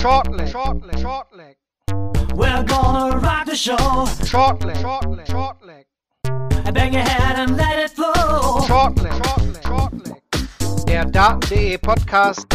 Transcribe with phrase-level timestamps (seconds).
[0.00, 1.56] Shortleg, shortleg, shortleg.
[2.34, 3.76] We're gonna rock the show.
[4.24, 5.84] Shortleg, shortleg, shortleg.
[6.72, 8.62] Bang your head and let it flow.
[8.66, 10.86] Shortleg, shortleg, shortleg.
[10.86, 12.46] Der Daten.de Podcast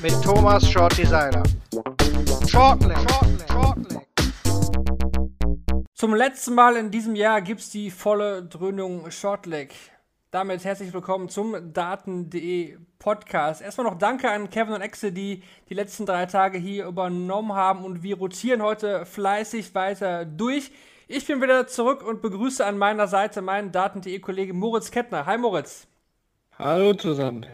[0.00, 1.42] mit Thomas Shorty Seiler.
[2.48, 4.06] Shortleg, shortleg, shortleg.
[5.94, 9.74] Zum letzten Mal in diesem Jahr gibt's die volle Dröhnung Shortleg.
[10.32, 13.60] Damit herzlich willkommen zum Daten.de Podcast.
[13.60, 17.84] Erstmal noch Danke an Kevin und Exe, die die letzten drei Tage hier übernommen haben
[17.84, 20.70] und wir rotieren heute fleißig weiter durch.
[21.06, 25.26] Ich bin wieder zurück und begrüße an meiner Seite meinen Daten.de Kollegen Moritz Kettner.
[25.26, 25.86] Hi Moritz.
[26.58, 27.44] Hallo zusammen.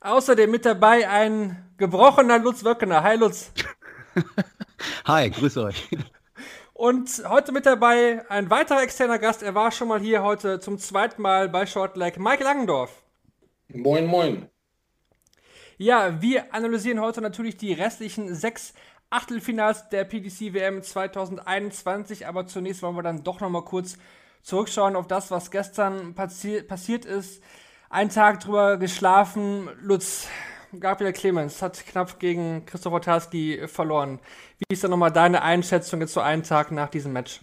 [0.00, 3.02] Außerdem mit dabei ein gebrochener Lutz Wöckener.
[3.02, 3.52] Hi Lutz.
[5.04, 5.86] Hi, grüß euch.
[6.74, 9.44] Und heute mit dabei ein weiterer externer Gast.
[9.44, 12.18] Er war schon mal hier heute zum zweiten Mal bei Shortleg.
[12.18, 13.04] Mike Langendorf.
[13.68, 14.48] Moin, moin.
[15.78, 18.74] Ja, wir analysieren heute natürlich die restlichen sechs
[19.08, 22.26] Achtelfinals der PDC WM 2021.
[22.26, 23.96] Aber zunächst wollen wir dann doch noch mal kurz
[24.42, 27.40] zurückschauen auf das, was gestern passi passiert ist.
[27.88, 29.70] Ein Tag drüber geschlafen.
[29.80, 30.26] Lutz,
[30.80, 34.18] Gabriel Clemens hat knapp gegen Christopher Tarski verloren.
[34.58, 37.40] Wie ist da nochmal deine Einschätzung jetzt so einen Tag nach diesem Match?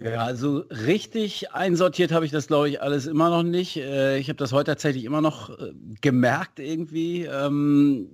[0.00, 3.76] Ja, also richtig einsortiert habe ich das, glaube ich, alles immer noch nicht.
[3.78, 7.24] Äh, ich habe das heute tatsächlich immer noch äh, gemerkt irgendwie.
[7.24, 8.08] Ähm,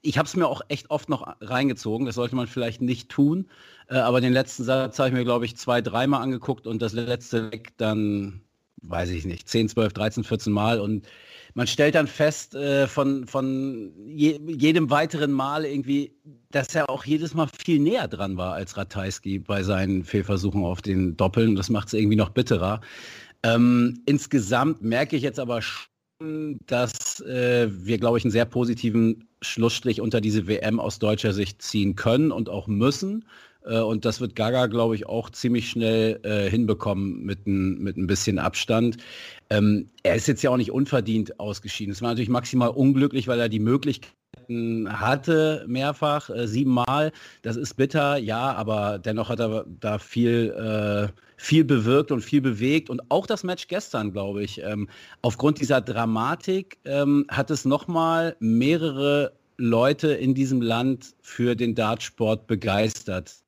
[0.00, 2.06] ich habe es mir auch echt oft noch reingezogen.
[2.06, 3.48] Das sollte man vielleicht nicht tun.
[3.88, 6.92] Äh, aber den letzten Satz habe ich mir, glaube ich, zwei, dreimal angeguckt und das
[6.92, 8.42] letzte dann,
[8.82, 10.78] weiß ich nicht, 10, 12, 13, 14 Mal.
[10.78, 11.04] Und
[11.54, 16.12] man stellt dann fest äh, von, von je, jedem weiteren Mal irgendwie,
[16.50, 20.82] dass er auch jedes Mal viel näher dran war als Ratajski bei seinen Fehlversuchen auf
[20.82, 21.56] den Doppeln.
[21.56, 22.80] Das macht es irgendwie noch bitterer.
[23.42, 29.28] Ähm, insgesamt merke ich jetzt aber schon, dass äh, wir, glaube ich, einen sehr positiven
[29.42, 33.24] Schlussstrich unter diese WM aus deutscher Sicht ziehen können und auch müssen.
[33.68, 37.96] Äh, und das wird Gaga, glaube ich, auch ziemlich schnell äh, hinbekommen mit ein, mit
[37.96, 38.96] ein bisschen Abstand.
[39.50, 41.92] Ähm, er ist jetzt ja auch nicht unverdient ausgeschieden.
[41.92, 47.12] Es war natürlich maximal unglücklich, weil er die Möglichkeiten hatte, mehrfach, äh, siebenmal.
[47.42, 52.40] Das ist bitter, ja, aber dennoch hat er da viel, äh, viel bewirkt und viel
[52.40, 52.90] bewegt.
[52.90, 54.88] Und auch das Match gestern, glaube ich, ähm,
[55.22, 62.46] aufgrund dieser Dramatik ähm, hat es nochmal mehrere Leute in diesem Land für den Dartsport
[62.46, 63.42] begeistert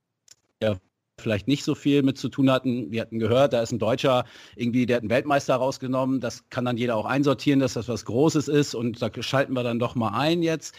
[0.62, 0.76] ja
[1.20, 2.90] vielleicht nicht so viel mit zu tun hatten.
[2.90, 4.24] Wir hatten gehört, da ist ein Deutscher,
[4.56, 6.20] irgendwie, der hat einen Weltmeister rausgenommen.
[6.20, 8.74] Das kann dann jeder auch einsortieren, dass das was Großes ist.
[8.74, 10.74] Und da schalten wir dann doch mal ein jetzt.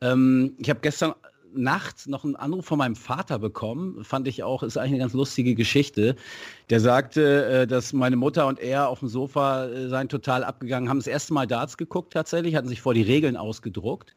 [0.00, 1.14] Ähm, ich habe gestern
[1.52, 5.14] Nacht noch einen Anruf von meinem Vater bekommen, fand ich auch, ist eigentlich eine ganz
[5.14, 6.14] lustige Geschichte.
[6.70, 10.88] Der sagte, äh, dass meine Mutter und er auf dem Sofa äh, seien total abgegangen,
[10.88, 14.14] haben das erste Mal Darts geguckt tatsächlich, hatten sich vor die Regeln ausgedruckt.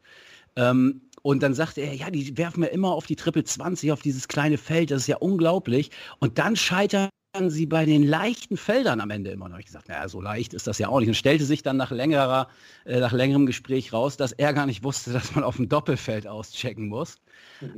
[0.56, 4.02] Ähm, und dann sagte er, ja, die werfen ja immer auf die Triple 20, auf
[4.02, 5.90] dieses kleine Feld, das ist ja unglaublich.
[6.18, 7.08] Und dann scheitern
[7.48, 9.58] sie bei den leichten Feldern am Ende immer noch.
[9.58, 11.08] Ich gesagt, naja, so leicht ist das ja auch nicht.
[11.08, 12.48] Und stellte sich dann nach längerer,
[12.84, 16.26] äh, nach längerem Gespräch raus, dass er gar nicht wusste, dass man auf dem Doppelfeld
[16.26, 17.16] auschecken muss.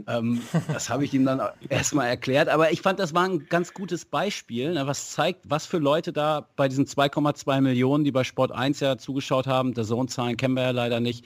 [0.09, 0.41] Ähm,
[0.73, 2.49] das habe ich ihm dann erstmal erklärt.
[2.49, 6.13] Aber ich fand, das war ein ganz gutes Beispiel, ne, was zeigt, was für Leute
[6.13, 10.55] da bei diesen 2,2 Millionen, die bei Sport 1 ja zugeschaut haben, der Sohn-Zahlen kennen
[10.55, 11.25] wir ja leider nicht,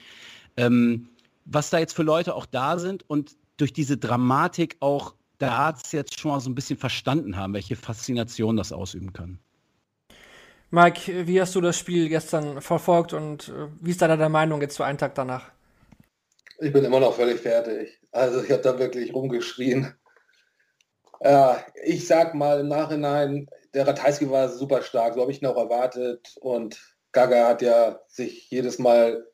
[0.55, 1.07] ähm,
[1.45, 5.91] was da jetzt für Leute auch da sind und durch diese Dramatik auch der Arzt
[5.93, 9.39] jetzt schon mal so ein bisschen verstanden haben, welche Faszination das ausüben kann.
[10.69, 14.61] Mike, wie hast du das Spiel gestern verfolgt und äh, wie ist da deine Meinung
[14.61, 15.51] jetzt zu einem Tag danach?
[16.59, 17.99] Ich bin immer noch völlig fertig.
[18.11, 19.93] Also ich habe da wirklich rumgeschrien.
[21.23, 25.47] Ja, ich sag mal im Nachhinein, der Ratajski war super stark, so habe ich ihn
[25.47, 26.79] auch erwartet und
[27.11, 29.25] Gaga hat ja sich jedes Mal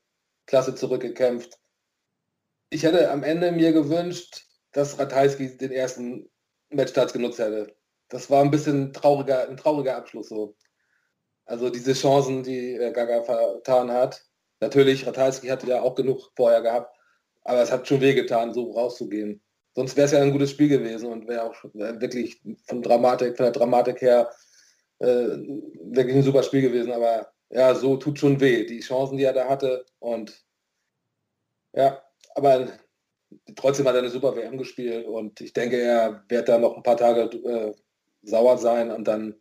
[0.47, 1.59] klasse zurückgekämpft
[2.69, 6.29] ich hätte am Ende mir gewünscht, dass Ratajski den ersten
[6.69, 7.75] Matchstarts genutzt hätte.
[8.09, 10.55] Das war ein bisschen trauriger, ein trauriger Abschluss so.
[11.45, 14.23] Also diese Chancen, die äh, Gaga vertan hat.
[14.59, 16.95] Natürlich, Ratajski hatte ja auch genug vorher gehabt,
[17.43, 19.41] aber es hat schon wehgetan, so rauszugehen.
[19.75, 23.45] Sonst wäre es ja ein gutes Spiel gewesen und wäre auch wirklich von Dramatik, von
[23.45, 24.31] der Dramatik her
[24.99, 26.91] äh, wirklich ein super Spiel gewesen.
[26.91, 28.65] Aber ja, so tut schon weh.
[28.65, 30.43] Die Chancen, die er da hatte und
[31.73, 32.01] ja,
[32.37, 32.67] aber
[33.55, 36.83] trotzdem hat er eine super WM gespielt und ich denke, er wird da noch ein
[36.83, 37.73] paar Tage äh,
[38.21, 39.35] sauer sein und dann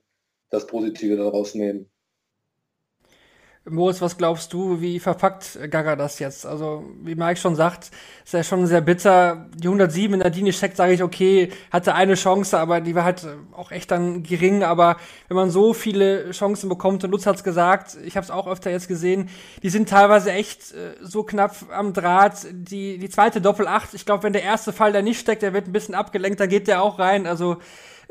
[0.50, 1.90] das Positive daraus nehmen.
[3.68, 6.46] Moritz, was glaubst du, wie verpackt Gaga das jetzt?
[6.46, 7.90] Also, wie Mike schon sagt,
[8.24, 9.46] ist ja schon sehr bitter.
[9.56, 13.02] Die 107 in der Dini steckt, sage ich, okay, hatte eine Chance, aber die war
[13.02, 14.62] halt auch echt dann gering.
[14.62, 18.46] Aber wenn man so viele Chancen bekommt, und Lutz hat's gesagt, ich habe es auch
[18.46, 19.28] öfter jetzt gesehen,
[19.64, 22.46] die sind teilweise echt äh, so knapp am Draht.
[22.52, 25.66] Die, die zweite Doppel-8, ich glaube, wenn der erste Fall da nicht steckt, der wird
[25.66, 27.26] ein bisschen abgelenkt, dann geht der auch rein.
[27.26, 27.56] Also,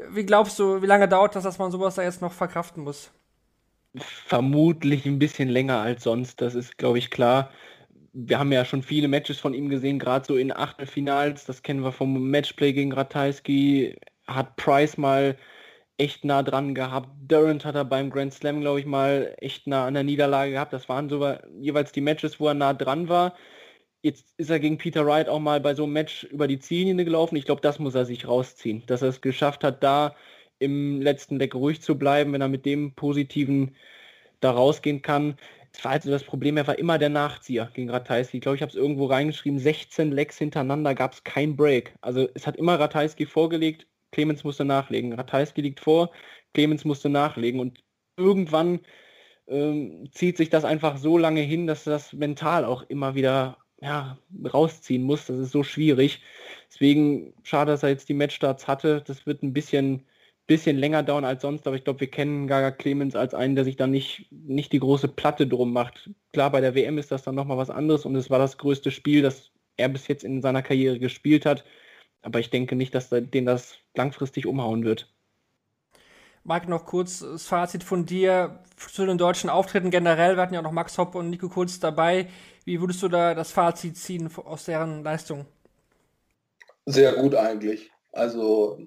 [0.09, 3.11] wie glaubst du, wie lange dauert das, dass man sowas da jetzt noch verkraften muss?
[3.97, 7.51] Vermutlich ein bisschen länger als sonst, das ist, glaube ich, klar.
[8.13, 11.45] Wir haben ja schon viele Matches von ihm gesehen, gerade so in Achtelfinals.
[11.45, 13.97] Das kennen wir vom Matchplay gegen Ratajski.
[14.27, 15.37] Hat Price mal
[15.97, 17.09] echt nah dran gehabt.
[17.27, 20.73] Durant hat er beim Grand Slam, glaube ich, mal echt nah an der Niederlage gehabt.
[20.73, 21.25] Das waren so
[21.59, 23.35] jeweils die Matches, wo er nah dran war.
[24.01, 27.05] Jetzt ist er gegen Peter Wright auch mal bei so einem Match über die Ziellinie
[27.05, 27.35] gelaufen.
[27.37, 28.83] Ich glaube, das muss er sich rausziehen.
[28.87, 30.15] Dass er es geschafft hat, da
[30.59, 33.75] im letzten Deck ruhig zu bleiben, wenn er mit dem positiven
[34.39, 35.37] da rausgehen kann.
[35.73, 38.37] Das war also das Problem, er war immer der Nachzieher gegen Ratajski.
[38.37, 41.93] Ich glaube, ich habe es irgendwo reingeschrieben, 16 Lecks hintereinander gab es kein Break.
[42.01, 45.13] Also es hat immer Ratajski vorgelegt, Clemens musste nachlegen.
[45.13, 46.11] Ratajski liegt vor,
[46.53, 47.83] Clemens musste nachlegen und
[48.17, 48.79] irgendwann
[49.47, 54.17] ähm, zieht sich das einfach so lange hin, dass das mental auch immer wieder ja,
[54.53, 55.25] rausziehen muss.
[55.27, 56.21] Das ist so schwierig.
[56.69, 59.03] Deswegen schade, dass er jetzt die Matchstarts hatte.
[59.05, 60.05] Das wird ein bisschen
[60.47, 63.63] bisschen länger dauern als sonst, aber ich glaube, wir kennen Gaga Clemens als einen, der
[63.63, 66.09] sich dann nicht, nicht die große Platte drum macht.
[66.33, 68.91] Klar, bei der WM ist das dann nochmal was anderes und es war das größte
[68.91, 71.65] Spiel, das er bis jetzt in seiner Karriere gespielt hat.
[72.21, 75.11] Aber ich denke nicht, dass den das langfristig umhauen wird.
[76.43, 80.35] Mike, noch kurz das Fazit von dir zu den deutschen Auftritten generell.
[80.35, 82.27] Wir hatten ja auch noch Max Hopp und Nico Kurz dabei.
[82.65, 85.47] Wie würdest du da das Fazit ziehen aus deren Leistung?
[86.85, 87.91] Sehr gut eigentlich.
[88.11, 88.79] Also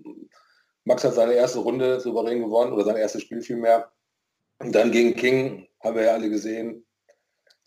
[0.89, 3.93] Max hat seine erste Runde souverän gewonnen oder sein erstes Spiel vielmehr.
[4.59, 6.87] Und dann gegen King, haben wir ja alle gesehen,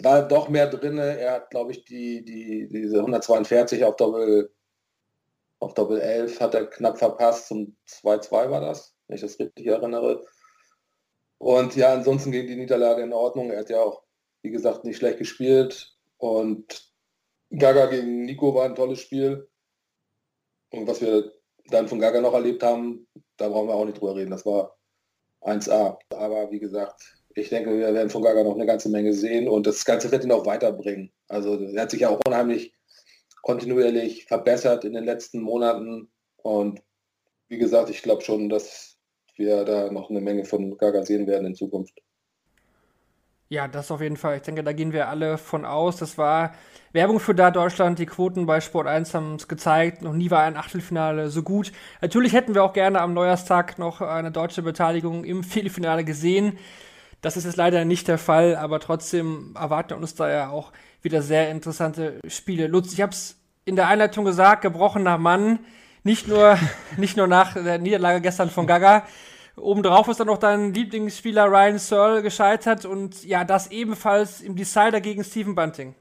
[0.01, 0.97] war doch mehr drin.
[0.97, 4.51] Er hat, glaube ich, die, die, diese 142 auf Doppel,
[5.59, 7.49] auf Doppel 11 hat er knapp verpasst.
[7.49, 10.25] Zum 2-2 war das, wenn ich das richtig erinnere.
[11.37, 13.51] Und ja, ansonsten ging die Niederlage in Ordnung.
[13.51, 14.01] Er hat ja auch,
[14.41, 15.95] wie gesagt, nicht schlecht gespielt.
[16.17, 16.91] Und
[17.51, 19.47] Gaga gegen Nico war ein tolles Spiel.
[20.71, 21.31] Und was wir
[21.69, 24.31] dann von Gaga noch erlebt haben, da brauchen wir auch nicht drüber reden.
[24.31, 24.77] Das war
[25.41, 25.97] 1A.
[26.09, 27.01] Aber wie gesagt,
[27.35, 30.23] ich denke, wir werden von Gaga noch eine ganze Menge sehen und das Ganze wird
[30.23, 31.11] ihn auch weiterbringen.
[31.27, 32.73] Also er hat sich ja auch unheimlich
[33.41, 36.81] kontinuierlich verbessert in den letzten Monaten und
[37.47, 38.97] wie gesagt, ich glaube schon, dass
[39.35, 41.99] wir da noch eine Menge von Gaga sehen werden in Zukunft.
[43.51, 44.37] Ja, das auf jeden Fall.
[44.37, 45.97] Ich denke, da gehen wir alle von aus.
[45.97, 46.55] Das war
[46.93, 47.99] Werbung für da Deutschland.
[47.99, 50.03] Die Quoten bei Sport 1 haben es gezeigt.
[50.03, 51.73] Noch nie war ein Achtelfinale so gut.
[51.99, 56.57] Natürlich hätten wir auch gerne am Neujahrstag noch eine deutsche Beteiligung im Viertelfinale gesehen.
[57.19, 60.71] Das ist jetzt leider nicht der Fall, aber trotzdem erwarten uns da ja auch
[61.01, 62.67] wieder sehr interessante Spiele.
[62.67, 65.59] Lutz, ich habe es in der Einleitung gesagt, gebrochener Mann.
[66.05, 66.57] Nicht nur,
[66.95, 69.05] nicht nur nach der Niederlage gestern von Gaga,
[69.61, 75.01] Obendrauf ist dann noch dein Lieblingsspieler Ryan Searle gescheitert und ja, das ebenfalls im Decider
[75.01, 75.95] gegen Stephen Bunting.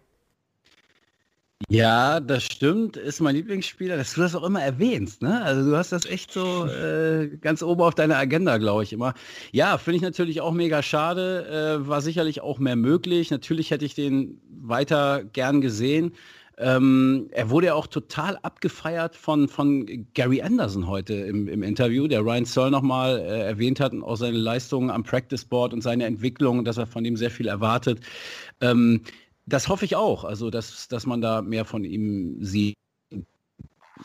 [1.68, 5.42] Ja, das stimmt, ist mein Lieblingsspieler, dass du das auch immer erwähnst, ne?
[5.42, 9.14] Also du hast das echt so äh, ganz oben auf deiner Agenda, glaube ich immer.
[9.52, 13.30] Ja, finde ich natürlich auch mega schade, äh, war sicherlich auch mehr möglich.
[13.30, 16.14] Natürlich hätte ich den weiter gern gesehen.
[16.60, 22.06] Ähm, er wurde ja auch total abgefeiert von, von Gary Anderson heute im, im Interview,
[22.06, 25.80] der Ryan Searle nochmal äh, erwähnt hat und auch seine Leistungen am Practice Board und
[25.80, 28.00] seine Entwicklung, dass er von ihm sehr viel erwartet.
[28.60, 29.02] Ähm,
[29.46, 32.76] das hoffe ich auch, also dass, dass man da mehr von ihm sieht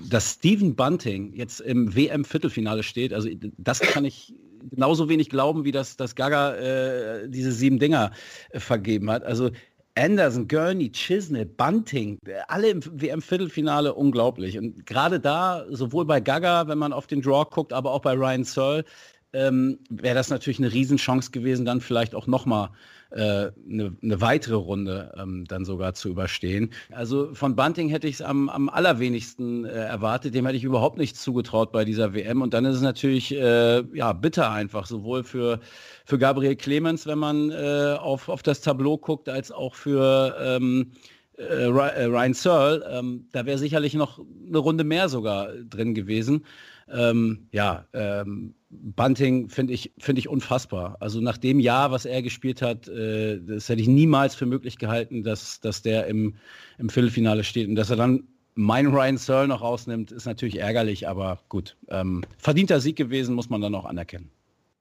[0.09, 4.33] dass Steven Bunting jetzt im WM-Viertelfinale steht, also das kann ich
[4.69, 8.11] genauso wenig glauben, wie dass, dass Gaga äh, diese sieben Dinger
[8.49, 9.23] äh, vergeben hat.
[9.23, 9.51] Also
[9.97, 14.57] Anderson, Gurney, Chisney, Bunting, alle im WM-Viertelfinale unglaublich.
[14.57, 18.13] Und gerade da, sowohl bei Gaga, wenn man auf den Draw guckt, aber auch bei
[18.13, 18.83] Ryan Searle,
[19.31, 22.69] ähm, wäre das natürlich eine Riesenchance gewesen, dann vielleicht auch nochmal
[23.11, 26.71] eine, eine weitere Runde ähm, dann sogar zu überstehen.
[26.91, 30.35] Also von Bunting hätte ich es am, am allerwenigsten äh, erwartet.
[30.35, 32.41] Dem hätte ich überhaupt nicht zugetraut bei dieser WM.
[32.41, 35.59] Und dann ist es natürlich äh, ja, bitter einfach, sowohl für,
[36.05, 40.91] für Gabriel Clemens, wenn man äh, auf, auf das Tableau guckt, als auch für ähm,
[41.37, 42.85] äh, äh, Ryan Searle.
[42.89, 46.45] Ähm, da wäre sicherlich noch eine Runde mehr sogar drin gewesen.
[46.91, 50.97] Ähm, ja, ähm, Bunting finde ich, find ich unfassbar.
[50.99, 54.77] Also nach dem Jahr, was er gespielt hat, äh, das hätte ich niemals für möglich
[54.77, 56.35] gehalten, dass, dass der im,
[56.77, 57.67] im Viertelfinale steht.
[57.67, 61.75] Und dass er dann meinen Ryan Searle noch rausnimmt, ist natürlich ärgerlich, aber gut.
[61.89, 64.31] Ähm, verdienter Sieg gewesen, muss man dann auch anerkennen.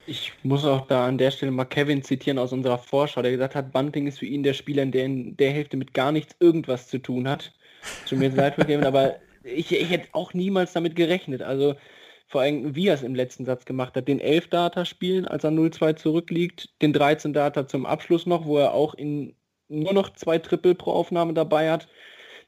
[0.07, 3.55] Ich muss auch da an der Stelle mal Kevin zitieren aus unserer Vorschau, der gesagt
[3.55, 6.89] hat, Bunting ist für ihn der Spieler, der in der Hälfte mit gar nichts irgendwas
[6.89, 7.53] zu tun hat.
[8.09, 11.43] Tut mir leid Kevin, aber ich, ich hätte auch niemals damit gerechnet.
[11.43, 11.75] Also
[12.35, 15.45] vor allem, wie er es im letzten Satz gemacht hat, den 11 Data spielen, als
[15.45, 19.37] er 0-2 zurückliegt, den 13 Data zum Abschluss noch, wo er auch in
[19.69, 21.87] nur noch zwei Triple pro Aufnahme dabei hat.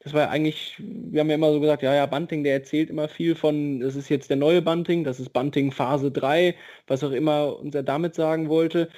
[0.01, 2.91] Das war ja eigentlich, wir haben ja immer so gesagt, ja, ja, Bunting, der erzählt
[2.91, 6.57] immer viel von, das ist jetzt der neue Bunting, das ist Bunting Phase 3,
[6.89, 8.89] was auch immer uns er damit sagen wollte.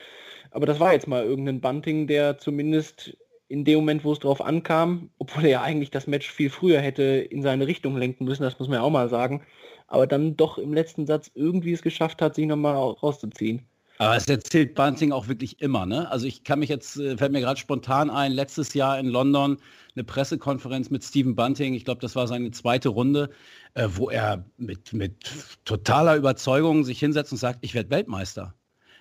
[0.52, 3.14] Aber das war jetzt mal irgendein Bunting, der zumindest
[3.48, 6.80] in dem Moment, wo es drauf ankam, obwohl er ja eigentlich das Match viel früher
[6.80, 9.42] hätte in seine Richtung lenken müssen, das muss man ja auch mal sagen,
[9.88, 13.66] aber dann doch im letzten Satz irgendwie es geschafft hat, sich nochmal rauszuziehen.
[14.00, 16.08] Aber es erzählt Bunting auch wirklich immer, ne?
[16.08, 19.58] Also ich kann mich jetzt, äh, fällt mir gerade spontan ein, letztes Jahr in London
[19.96, 23.30] eine Pressekonferenz mit Stephen Bunting, ich glaube, das war seine zweite Runde,
[23.74, 25.16] äh, wo er mit, mit
[25.64, 28.54] totaler Überzeugung sich hinsetzt und sagt, ich werde Weltmeister.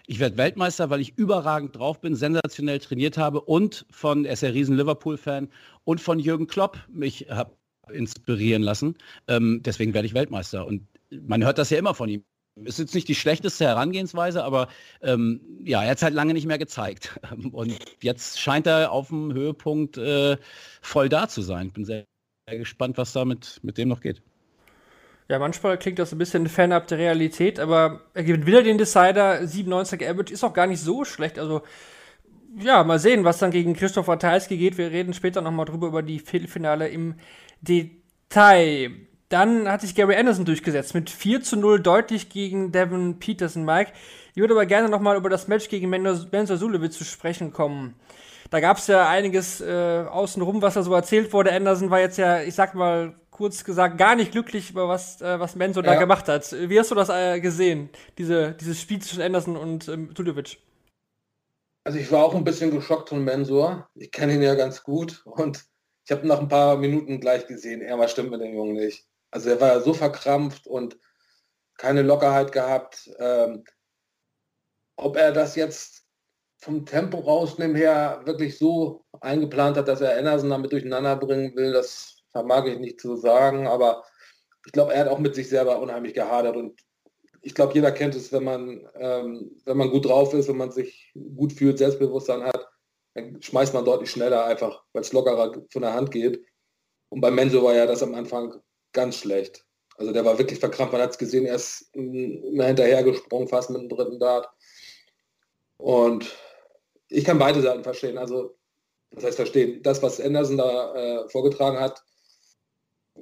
[0.07, 4.41] Ich werde Weltmeister, weil ich überragend drauf bin, sensationell trainiert habe und von, er ist
[4.41, 5.49] ja riesen Liverpool-Fan,
[5.83, 7.51] und von Jürgen Klopp mich habe
[7.91, 8.95] inspirieren lassen.
[9.27, 10.65] Ähm, deswegen werde ich Weltmeister.
[10.65, 12.23] Und man hört das ja immer von ihm.
[12.63, 14.67] Ist jetzt nicht die schlechteste Herangehensweise, aber
[15.01, 17.19] ähm, ja, er hat es halt lange nicht mehr gezeigt.
[17.51, 20.37] Und jetzt scheint er auf dem Höhepunkt äh,
[20.81, 21.71] voll da zu sein.
[21.71, 22.05] Bin sehr,
[22.49, 24.23] sehr gespannt, was da mit, dem noch geht.
[25.29, 29.45] Ja, manchmal klingt das ein bisschen fernab der Realität, aber er gewinnt wieder den Decider.
[29.45, 31.37] 97 Average ist auch gar nicht so schlecht.
[31.37, 31.61] Also,
[32.57, 34.77] ja, mal sehen, was dann gegen Christoph Ratajski geht.
[34.77, 37.15] Wir reden später nochmal drüber, über die Viertelfinale im
[37.61, 38.91] Detail.
[39.29, 43.91] Dann hat sich Gary Anderson durchgesetzt mit 4 zu 0 deutlich gegen Devin Peterson, Mike.
[44.33, 47.95] Ich würde aber gerne nochmal über das Match gegen Benzo Sulewitz zu sprechen kommen.
[48.49, 51.51] Da gab es ja einiges äh, außenrum, was da so erzählt wurde.
[51.51, 55.39] Anderson war jetzt ja, ich sag mal kurz gesagt, gar nicht glücklich über was, äh,
[55.39, 55.93] was Menzo ja.
[55.93, 56.51] da gemacht hat.
[56.53, 60.57] Wie hast du das äh, gesehen, diese, dieses Spiel zwischen Anderson und ähm, Sulewitz?
[61.83, 63.87] Also ich war auch ein bisschen geschockt von Mensur.
[63.95, 65.65] Ich kenne ihn ja ganz gut und
[66.07, 69.05] ich habe nach ein paar Minuten gleich gesehen, er was stimmt mit dem Jungen nicht.
[69.29, 70.97] Also er war so verkrampft und
[71.77, 73.09] keine Lockerheit gehabt.
[73.19, 73.65] Ähm,
[74.95, 76.07] ob er das jetzt
[76.59, 81.73] vom Tempo rausnehmen her wirklich so eingeplant hat, dass er Anderson damit durcheinander bringen will,
[81.73, 83.67] das vermag ich nicht zu sagen.
[83.67, 84.05] Aber
[84.65, 86.79] ich glaube, er hat auch mit sich selber unheimlich gehadert und
[87.41, 90.71] ich glaube, jeder kennt es, wenn man, ähm, wenn man gut drauf ist, wenn man
[90.71, 92.65] sich gut fühlt, Selbstbewusstsein hat,
[93.17, 96.43] dann schmeißt man deutlich schneller einfach, weil es lockerer von der Hand geht.
[97.09, 98.61] Und bei Menso war ja das am Anfang
[98.93, 99.65] ganz schlecht.
[99.97, 100.93] Also der war wirklich verkrampft.
[100.93, 104.47] Man hat es gesehen, er ist immer hinterher gesprungen, fast mit dem dritten Dart.
[105.77, 106.37] Und
[107.09, 108.17] ich kann beide Seiten verstehen.
[108.17, 108.55] Also,
[109.11, 112.03] das heißt verstehen, das, was Anderson da äh, vorgetragen hat,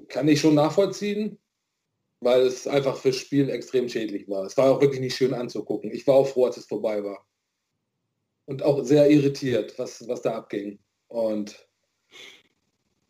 [0.09, 1.39] kann ich schon nachvollziehen,
[2.19, 4.45] weil es einfach fürs Spiel extrem schädlich war.
[4.45, 5.91] Es war auch wirklich nicht schön anzugucken.
[5.91, 7.25] Ich war auch froh, als es vorbei war.
[8.45, 10.79] Und auch sehr irritiert, was, was da abging.
[11.07, 11.67] Und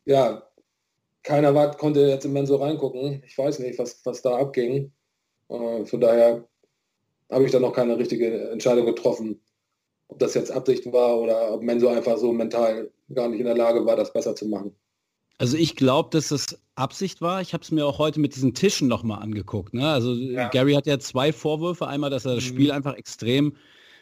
[0.05, 0.47] ja,
[1.23, 3.21] keiner war, konnte jetzt im Mensur reingucken.
[3.25, 4.93] Ich weiß nicht, was, was da abging.
[5.49, 6.47] Äh, von daher
[7.31, 9.41] habe ich da noch keine richtige Entscheidung getroffen,
[10.07, 13.57] ob das jetzt Absicht war oder ob Menso einfach so mental gar nicht in der
[13.57, 14.75] Lage war, das besser zu machen.
[15.37, 17.41] Also ich glaube, dass das Absicht war.
[17.41, 19.73] Ich habe es mir auch heute mit diesen Tischen nochmal angeguckt.
[19.73, 19.87] Ne?
[19.87, 20.47] Also ja.
[20.49, 21.87] Gary hat ja zwei Vorwürfe.
[21.87, 22.49] Einmal, dass er das mhm.
[22.49, 23.55] Spiel einfach extrem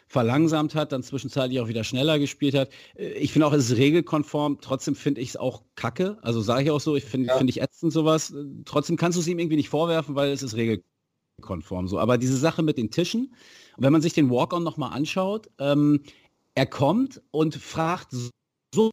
[0.06, 2.70] verlangsamt hat, dann zwischenzeitlich auch wieder schneller gespielt hat.
[2.96, 4.58] Äh, ich finde auch, es ist regelkonform.
[4.60, 6.18] Trotzdem finde ich es auch kacke.
[6.22, 7.38] Also sage ich auch so, ich finde ja.
[7.38, 8.34] find ich ätzend sowas.
[8.64, 11.98] Trotzdem kannst du es ihm irgendwie nicht vorwerfen, weil es ist regelkonform so.
[11.98, 13.34] Aber diese Sache mit den Tischen,
[13.76, 16.00] wenn man sich den Walk-On nochmal anschaut, ähm,
[16.54, 18.12] er kommt und fragt
[18.72, 18.90] so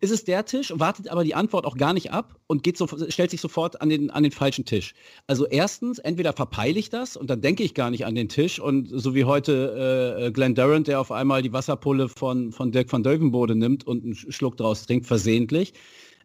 [0.00, 2.86] ist es der Tisch, wartet aber die Antwort auch gar nicht ab und geht so,
[3.08, 4.94] stellt sich sofort an den, an den falschen Tisch.
[5.26, 8.58] Also erstens, entweder verpeile ich das und dann denke ich gar nicht an den Tisch
[8.58, 12.90] und so wie heute äh, Glenn Durant, der auf einmal die Wasserpulle von, von Dirk
[12.90, 15.74] van Dölvenbode nimmt und einen Schluck draus trinkt, versehentlich,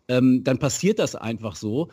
[0.08, 1.89] ähm, dann passiert das einfach so.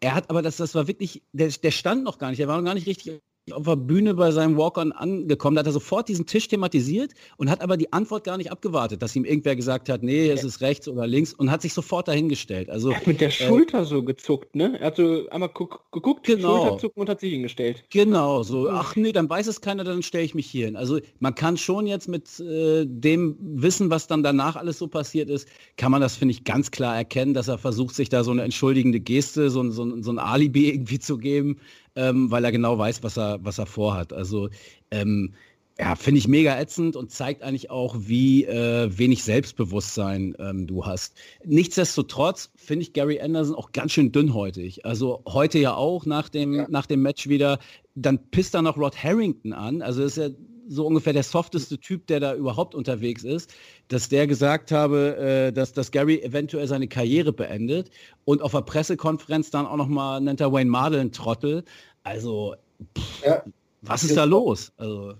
[0.00, 2.58] Er hat aber, das, das war wirklich, der, der stand noch gar nicht, der war
[2.58, 3.20] noch gar nicht richtig
[3.52, 5.56] auf der Bühne bei seinem Walk-On angekommen.
[5.56, 9.02] Da hat er sofort diesen Tisch thematisiert und hat aber die Antwort gar nicht abgewartet,
[9.02, 12.08] dass ihm irgendwer gesagt hat, nee, es ist rechts oder links und hat sich sofort
[12.08, 12.70] dahingestellt.
[12.70, 14.78] Also, er hat mit der äh, Schulter so gezuckt, ne?
[14.80, 16.62] Er hat so einmal geguckt, genau.
[16.62, 17.84] Schulter zucken und hat sich hingestellt.
[17.90, 20.76] Genau, so, ach nee, dann weiß es keiner, dann stelle ich mich hier hin.
[20.76, 25.28] Also man kann schon jetzt mit äh, dem Wissen, was dann danach alles so passiert
[25.28, 28.30] ist, kann man das, finde ich, ganz klar erkennen, dass er versucht, sich da so
[28.30, 31.58] eine entschuldigende Geste, so, so, so ein Alibi irgendwie zu geben,
[31.96, 34.12] ähm, weil er genau weiß, was er, was er vorhat.
[34.12, 34.48] Also
[34.90, 35.34] ähm,
[35.78, 40.86] ja, finde ich mega ätzend und zeigt eigentlich auch, wie äh, wenig Selbstbewusstsein ähm, du
[40.86, 41.16] hast.
[41.44, 44.86] Nichtsdestotrotz finde ich Gary Anderson auch ganz schön dünnhäutig.
[44.86, 46.66] Also heute ja auch nach dem, ja.
[46.68, 47.58] nach dem Match wieder,
[47.96, 49.82] dann pisst er noch Rod Harrington an.
[49.82, 50.28] Also ist ja
[50.68, 53.54] so ungefähr der softeste Typ, der da überhaupt unterwegs ist,
[53.88, 57.90] dass der gesagt habe, äh, dass, dass Gary eventuell seine Karriere beendet
[58.24, 61.64] und auf der Pressekonferenz dann auch nochmal nennt er Wayne Mardell einen Trottel.
[62.02, 62.54] Also,
[62.96, 63.44] pff, ja.
[63.82, 64.72] was ist da los?
[64.76, 65.14] Also,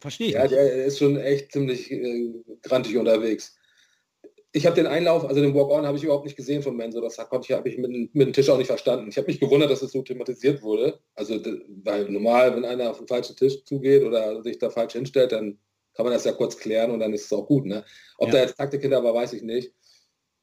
[0.00, 0.34] Verstehe ich.
[0.34, 3.55] Ja, der ist schon echt ziemlich äh, grantig unterwegs.
[4.56, 7.02] Ich habe den Einlauf, also den Walk-On habe ich überhaupt nicht gesehen von Menso.
[7.02, 9.06] Das habe ich, hab ich mit, mit, dem Tisch auch nicht verstanden.
[9.10, 10.98] Ich habe mich gewundert, dass es so thematisiert wurde.
[11.14, 11.38] Also,
[11.84, 15.58] weil normal, wenn einer auf den falschen Tisch zugeht oder sich da falsch hinstellt, dann
[15.92, 17.66] kann man das ja kurz klären und dann ist es auch gut.
[17.66, 17.84] Ne?
[18.16, 18.32] Ob ja.
[18.32, 19.74] da jetzt Taktik hinter war, weiß ich nicht.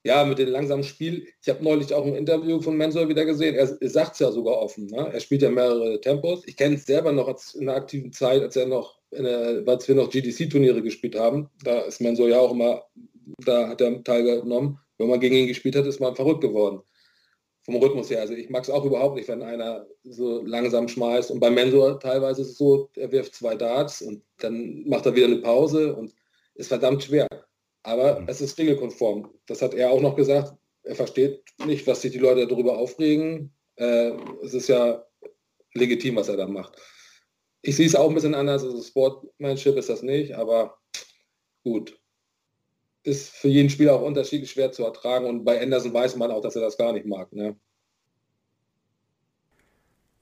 [0.04, 1.26] Ja, mit dem langsamen Spiel.
[1.42, 3.56] Ich habe neulich auch ein Interview von Mensor wieder gesehen.
[3.56, 4.86] Er, er sagt es ja sogar offen.
[4.88, 5.10] Ne?
[5.12, 6.44] Er spielt ja mehrere Tempos.
[6.46, 9.88] Ich kenne es selber noch als in der aktiven Zeit, als er noch der, als
[9.88, 12.84] wir noch GDC-Turniere gespielt haben, da ist man so ja auch immer,
[13.46, 14.80] da hat er teilgenommen.
[14.98, 16.82] Wenn man gegen ihn gespielt hat, ist man verrückt geworden.
[17.64, 18.22] Vom Rhythmus her.
[18.22, 21.32] Also ich mag es auch überhaupt nicht, wenn einer so langsam schmeißt.
[21.32, 25.16] Und beim Mensor teilweise ist es so, er wirft zwei Darts und dann macht er
[25.16, 26.14] wieder eine Pause und
[26.56, 27.28] ist verdammt schwer.
[27.84, 28.28] Aber mhm.
[28.28, 29.30] es ist regelkonform.
[29.46, 30.54] Das hat er auch noch gesagt.
[30.84, 33.54] Er versteht nicht, was sich die Leute darüber aufregen.
[33.76, 34.12] Äh,
[34.44, 35.04] es ist ja
[35.74, 36.78] legitim, was er da macht.
[37.62, 40.78] Ich sehe es auch ein bisschen anders, also Sportmanship ist das nicht, aber
[41.64, 41.98] gut.
[43.04, 46.42] Ist für jeden Spieler auch unterschiedlich schwer zu ertragen und bei Anderson weiß man auch,
[46.42, 47.32] dass er das gar nicht mag.
[47.34, 47.56] Ne?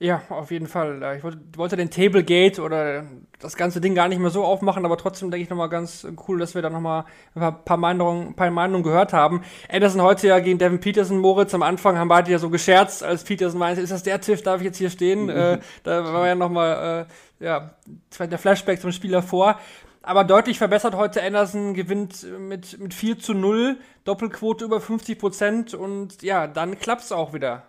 [0.01, 0.99] Ja, auf jeden Fall.
[1.15, 1.23] Ich
[1.55, 3.05] wollte den Tablegate oder
[3.37, 6.39] das ganze Ding gar nicht mehr so aufmachen, aber trotzdem denke ich nochmal ganz cool,
[6.39, 9.43] dass wir da nochmal ein paar Meinungen, paar Meinungen gehört haben.
[9.69, 13.23] Anderson heute ja gegen Devin Peterson, Moritz, am Anfang haben beide ja so gescherzt, als
[13.23, 15.25] Peterson meinte, ist das der Tiff, darf ich jetzt hier stehen?
[15.25, 15.29] Mhm.
[15.41, 17.07] Äh, da war ja nochmal,
[17.39, 17.75] äh, ja,
[18.19, 19.59] der Flashback zum Spieler vor.
[20.03, 25.73] Aber deutlich verbessert heute Anderson, gewinnt mit, mit 4 zu 0, Doppelquote über 50 Prozent
[25.75, 27.67] und ja, dann klappt's auch wieder.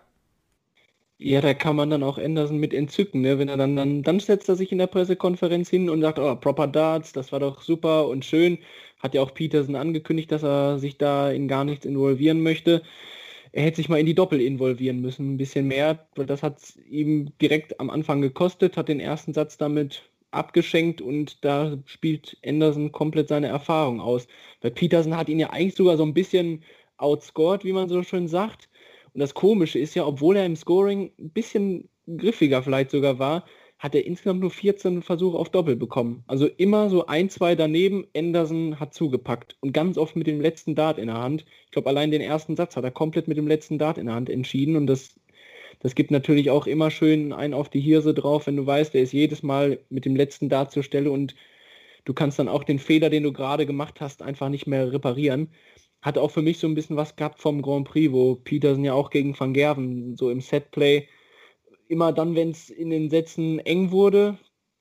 [1.19, 3.39] Ja, da kann man dann auch Anderson mit entzücken, ne?
[3.39, 6.35] Wenn er dann, dann, dann setzt er sich in der Pressekonferenz hin und sagt, oh,
[6.35, 8.57] proper Darts, das war doch super und schön.
[8.99, 12.81] Hat ja auch Peterson angekündigt, dass er sich da in gar nichts involvieren möchte.
[13.51, 16.59] Er hätte sich mal in die Doppel involvieren müssen, ein bisschen mehr, weil das hat
[16.89, 22.91] ihm direkt am Anfang gekostet, hat den ersten Satz damit abgeschenkt und da spielt Anderson
[22.91, 24.27] komplett seine Erfahrung aus.
[24.61, 26.63] Weil Peterson hat ihn ja eigentlich sogar so ein bisschen
[26.97, 28.69] outscored, wie man so schön sagt
[29.13, 33.45] und das Komische ist ja, obwohl er im Scoring ein bisschen griffiger vielleicht sogar war,
[33.77, 36.23] hat er insgesamt nur 14 Versuche auf Doppel bekommen.
[36.27, 38.07] Also immer so ein, zwei daneben.
[38.15, 41.45] Anderson hat zugepackt und ganz oft mit dem letzten Dart in der Hand.
[41.65, 44.15] Ich glaube, allein den ersten Satz hat er komplett mit dem letzten Dart in der
[44.15, 45.19] Hand entschieden und das,
[45.83, 49.03] das gibt natürlich auch immer schön einen auf die Hirse drauf, wenn du weißt, der
[49.03, 51.35] ist jedes Mal mit dem letzten Dart zur Stelle und
[52.05, 55.49] du kannst dann auch den Fehler, den du gerade gemacht hast, einfach nicht mehr reparieren
[56.03, 58.93] hat auch für mich so ein bisschen was gehabt vom Grand Prix, wo Peterson ja
[58.93, 61.07] auch gegen Van Gerven so im Setplay
[61.87, 64.37] immer dann, wenn es in den Sätzen eng wurde,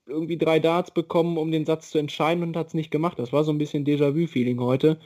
[0.06, 3.18] irgendwie drei Darts bekommen, um den Satz zu entscheiden und hat es nicht gemacht.
[3.20, 4.98] Das war so ein bisschen Déjà-vu-Feeling heute.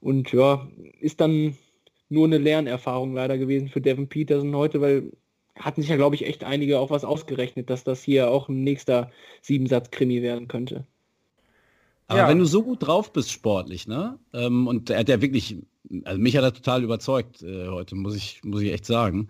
[0.00, 0.68] Und ja,
[1.00, 1.56] ist dann
[2.08, 5.12] nur eine Lernerfahrung leider gewesen für Devin Peterson heute, weil
[5.56, 8.62] hatten sich ja, glaube ich, echt einige auch was ausgerechnet, dass das hier auch ein
[8.62, 9.10] nächster
[9.42, 10.86] Siebensatz-Krimi werden könnte.
[12.06, 12.28] Aber ja.
[12.28, 14.18] wenn du so gut drauf bist sportlich, ne?
[14.32, 15.58] Ähm, und er hat ja wirklich,
[16.04, 19.28] also mich hat er total überzeugt äh, heute, muss ich, muss ich echt sagen.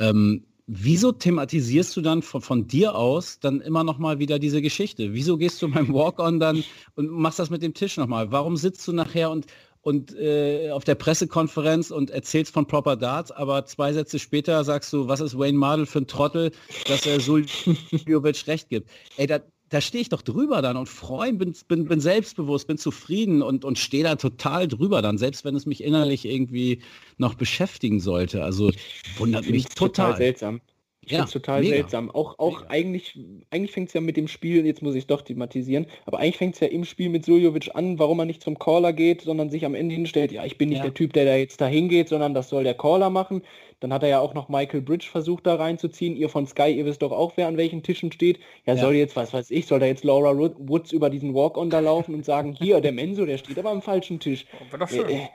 [0.00, 4.60] Ähm, wieso thematisierst du dann von, von, dir aus dann immer noch mal wieder diese
[4.60, 5.14] Geschichte?
[5.14, 6.64] Wieso gehst du beim Walk-On dann
[6.96, 8.32] und machst das mit dem Tisch noch mal?
[8.32, 9.46] Warum sitzt du nachher und
[9.88, 14.92] und äh, auf der Pressekonferenz und erzählst von Proper Darts, aber zwei Sätze später sagst
[14.92, 16.52] du, was ist Wayne Mardell für ein Trottel,
[16.86, 18.90] dass er Suljovic recht gibt.
[19.16, 22.76] Ey, da, da stehe ich doch drüber dann und freue bin, bin, bin selbstbewusst, bin
[22.76, 26.82] zufrieden und, und stehe da total drüber dann, selbst wenn es mich innerlich irgendwie
[27.16, 28.44] noch beschäftigen sollte.
[28.44, 28.70] Also
[29.16, 30.08] wundert mich total.
[30.08, 30.60] total seltsam.
[31.08, 31.76] Ich ja, finde es total mega.
[31.76, 32.10] seltsam.
[32.10, 32.70] Auch, auch mega.
[32.70, 33.18] eigentlich,
[33.50, 36.54] eigentlich fängt es ja mit dem Spiel, jetzt muss ich doch thematisieren, aber eigentlich fängt
[36.54, 39.64] es ja im Spiel mit Suljovic an, warum er nicht zum Caller geht, sondern sich
[39.64, 40.84] am Ende hinstellt, ja, ich bin nicht ja.
[40.84, 43.40] der Typ, der da jetzt dahin geht, sondern das soll der Caller machen.
[43.80, 46.16] Dann hat er ja auch noch Michael Bridge versucht da reinzuziehen.
[46.16, 48.40] Ihr von Sky, ihr wisst doch auch, wer an welchen Tischen steht.
[48.66, 48.80] Ja, ja.
[48.80, 52.14] soll jetzt, was weiß ich, soll da jetzt Laura Woods über diesen Walk-On da laufen
[52.14, 54.46] und sagen, hier, der Menso, der steht aber am falschen Tisch.
[54.52, 55.08] Oh, doch schön.
[55.08, 55.28] Äh,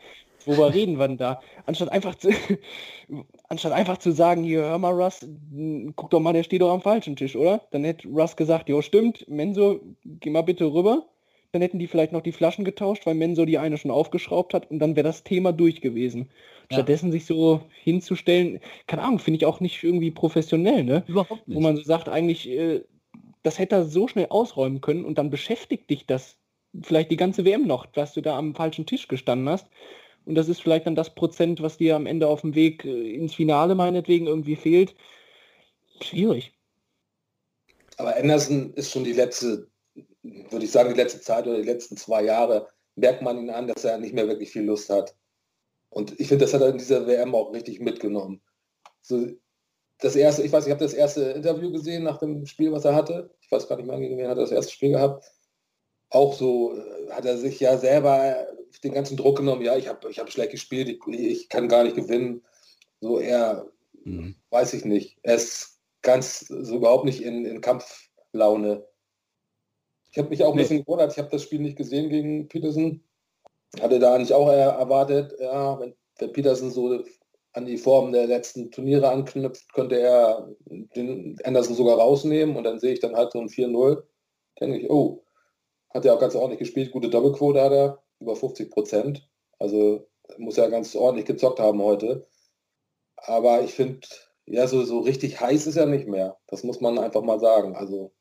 [0.47, 1.41] worüber reden wir denn da?
[1.65, 2.29] Anstatt einfach zu,
[3.49, 5.25] anstatt einfach zu sagen, hier, hör mal, Russ,
[5.95, 7.61] guck doch mal, der steht doch am falschen Tisch, oder?
[7.71, 11.05] Dann hätte Russ gesagt, jo, stimmt, Menso, geh mal bitte rüber.
[11.51, 14.71] Dann hätten die vielleicht noch die Flaschen getauscht, weil Menso die eine schon aufgeschraubt hat
[14.71, 16.29] und dann wäre das Thema durch gewesen.
[16.71, 16.77] Ja.
[16.77, 21.03] Stattdessen sich so hinzustellen, keine Ahnung, finde ich auch nicht irgendwie professionell, ne?
[21.07, 21.55] Überhaupt nicht.
[21.55, 22.81] Wo man so sagt, eigentlich, äh,
[23.43, 26.39] das hätte er so schnell ausräumen können und dann beschäftigt dich das
[26.81, 29.67] vielleicht die ganze WM noch, dass du da am falschen Tisch gestanden hast.
[30.25, 33.13] Und das ist vielleicht dann das Prozent, was dir am Ende auf dem Weg äh,
[33.13, 34.95] ins Finale meinetwegen irgendwie fehlt.
[36.01, 36.53] Schwierig.
[37.97, 39.67] Aber Anderson ist schon die letzte,
[40.23, 43.67] würde ich sagen, die letzte Zeit oder die letzten zwei Jahre, merkt man ihn an,
[43.67, 45.15] dass er nicht mehr wirklich viel Lust hat.
[45.89, 48.41] Und ich finde, das hat er in dieser WM auch richtig mitgenommen.
[49.01, 49.27] So,
[49.99, 52.95] das erste, ich weiß, ich habe das erste Interview gesehen nach dem Spiel, was er
[52.95, 53.29] hatte.
[53.41, 55.25] Ich weiß gar nicht mehr, gegen wen hat er das erste Spiel gehabt.
[56.13, 58.47] Auch so äh, hat er sich ja selber
[58.83, 59.63] den ganzen Druck genommen.
[59.63, 62.43] Ja, ich habe ich hab schlecht gespielt, ich, ich kann gar nicht gewinnen.
[63.01, 63.65] So eher,
[64.03, 64.35] mhm.
[64.51, 65.17] weiß ich nicht.
[65.23, 68.85] Er ist ganz so überhaupt nicht in, in Kampflaune.
[70.11, 70.61] Ich habe mich auch ein nee.
[70.61, 73.03] bisschen gewundert, ich habe das Spiel nicht gesehen gegen Peterson.
[73.81, 77.03] Hatte da nicht auch erwartet, ja, wenn, wenn Peterson so
[77.53, 82.79] an die Form der letzten Turniere anknüpft, könnte er den Anderson sogar rausnehmen und dann
[82.79, 84.03] sehe ich dann halt so ein 4-0.
[84.59, 85.23] Denke ich, oh,
[85.93, 89.29] hat er auch ganz ordentlich gespielt, gute Doppelquote hat er, über 50 Prozent.
[89.59, 92.27] Also muss er ganz ordentlich gezockt haben heute.
[93.17, 94.07] Aber ich finde,
[94.45, 96.37] ja, so, so richtig heiß ist er nicht mehr.
[96.47, 97.75] Das muss man einfach mal sagen.
[97.75, 98.11] Also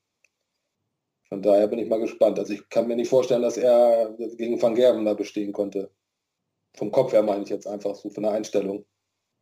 [1.28, 2.38] von daher bin ich mal gespannt.
[2.38, 5.90] Also ich kann mir nicht vorstellen, dass er gegen Van Gerven da bestehen konnte.
[6.74, 8.85] Vom Kopf her meine ich jetzt einfach so von der Einstellung.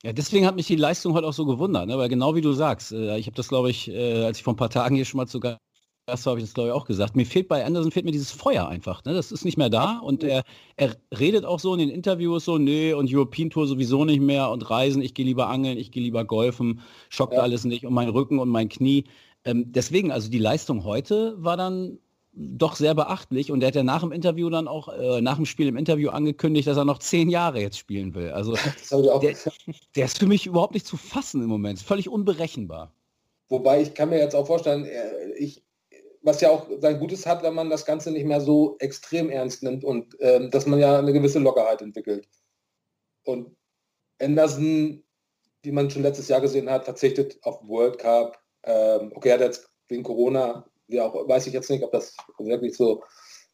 [0.02, 1.98] Ja, deswegen hat mich die Leistung halt auch so gewundert, ne?
[1.98, 4.54] weil genau wie du sagst, äh, ich habe das glaube ich, äh, als ich vor
[4.54, 5.40] ein paar Tagen hier schon mal zu
[6.06, 8.30] war, habe ich das glaube ich auch gesagt, mir fehlt bei Anderson fehlt mir dieses
[8.30, 9.14] Feuer einfach, ne?
[9.14, 10.42] das ist nicht mehr da und er,
[10.76, 14.50] er redet auch so in den Interviews so, nee und European Tour sowieso nicht mehr
[14.50, 17.40] und Reisen, ich gehe lieber angeln, ich gehe lieber golfen, schockt ja.
[17.40, 19.04] alles nicht und mein Rücken und mein Knie.
[19.44, 21.98] Ähm, deswegen, also die Leistung heute war dann
[22.32, 25.46] doch sehr beachtlich und der hat ja nach dem Interview dann auch, äh, nach dem
[25.46, 28.30] Spiel im Interview angekündigt, dass er noch zehn Jahre jetzt spielen will.
[28.30, 28.54] Also
[28.90, 29.34] der,
[29.96, 32.92] der, ist für mich überhaupt nicht zu fassen im Moment, völlig unberechenbar.
[33.48, 34.86] Wobei ich kann mir jetzt auch vorstellen,
[35.36, 35.64] ich,
[36.22, 39.62] was ja auch sein Gutes hat, wenn man das Ganze nicht mehr so extrem ernst
[39.62, 42.28] nimmt und ähm, dass man ja eine gewisse Lockerheit entwickelt.
[43.24, 43.56] Und
[44.20, 45.02] Anderson,
[45.62, 48.38] wie man schon letztes Jahr gesehen hat, verzichtet auf World Cup.
[48.64, 52.16] Ähm, okay, er hat jetzt wegen Corona wie auch, weiß ich jetzt nicht, ob das
[52.38, 53.02] wirklich so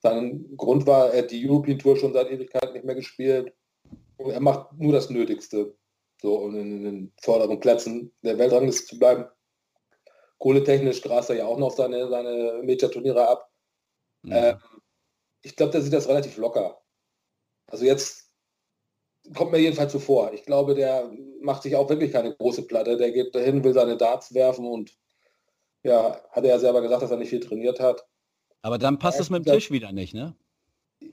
[0.02, 1.12] sein Grund war.
[1.12, 3.52] Er hat die European Tour schon seit Ewigkeit nicht mehr gespielt.
[4.16, 5.76] Und er macht nur das Nötigste,
[6.20, 9.26] so um in, in den vorderen Plätzen der Weltrangliste zu bleiben.
[10.38, 13.50] Kohletechnisch grast er ja auch noch seine, seine Major-Turniere ab.
[14.22, 14.32] Mhm.
[14.32, 14.58] Ähm,
[15.42, 16.80] ich glaube, der sieht das relativ locker.
[17.68, 18.30] Also jetzt
[19.34, 20.32] kommt mir jedenfalls so vor.
[20.32, 22.96] Ich glaube, der macht sich auch wirklich keine große Platte.
[22.96, 24.92] Der geht dahin, will seine Darts werfen und
[25.82, 28.06] ja, hat er ja selber gesagt, dass er nicht viel trainiert hat.
[28.62, 30.34] Aber dann passt es mit dem Tisch wieder nicht, ne?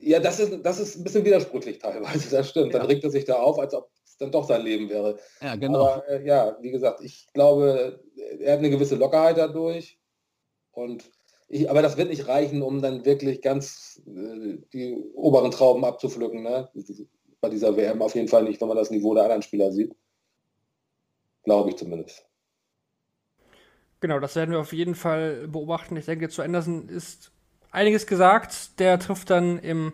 [0.00, 2.74] Ja, das ist, das ist ein bisschen widersprüchlich teilweise, das stimmt.
[2.74, 2.88] Dann ja.
[2.88, 5.18] regt er sich da auf, als ob es dann doch sein Leben wäre.
[5.40, 5.86] Ja, genau.
[5.86, 8.00] Aber äh, ja, wie gesagt, ich glaube,
[8.40, 9.98] er hat eine gewisse Lockerheit dadurch.
[10.72, 11.04] Und
[11.48, 16.42] ich, aber das wird nicht reichen, um dann wirklich ganz äh, die oberen Trauben abzupflücken.
[16.42, 16.70] Ne?
[17.40, 19.94] Bei dieser WM auf jeden Fall nicht, wenn man das Niveau der anderen Spieler sieht.
[21.42, 22.24] Glaube ich zumindest.
[24.00, 25.96] Genau, das werden wir auf jeden Fall beobachten.
[25.96, 27.32] Ich denke, zu Anderson ist
[27.70, 28.78] einiges gesagt.
[28.78, 29.92] Der trifft dann im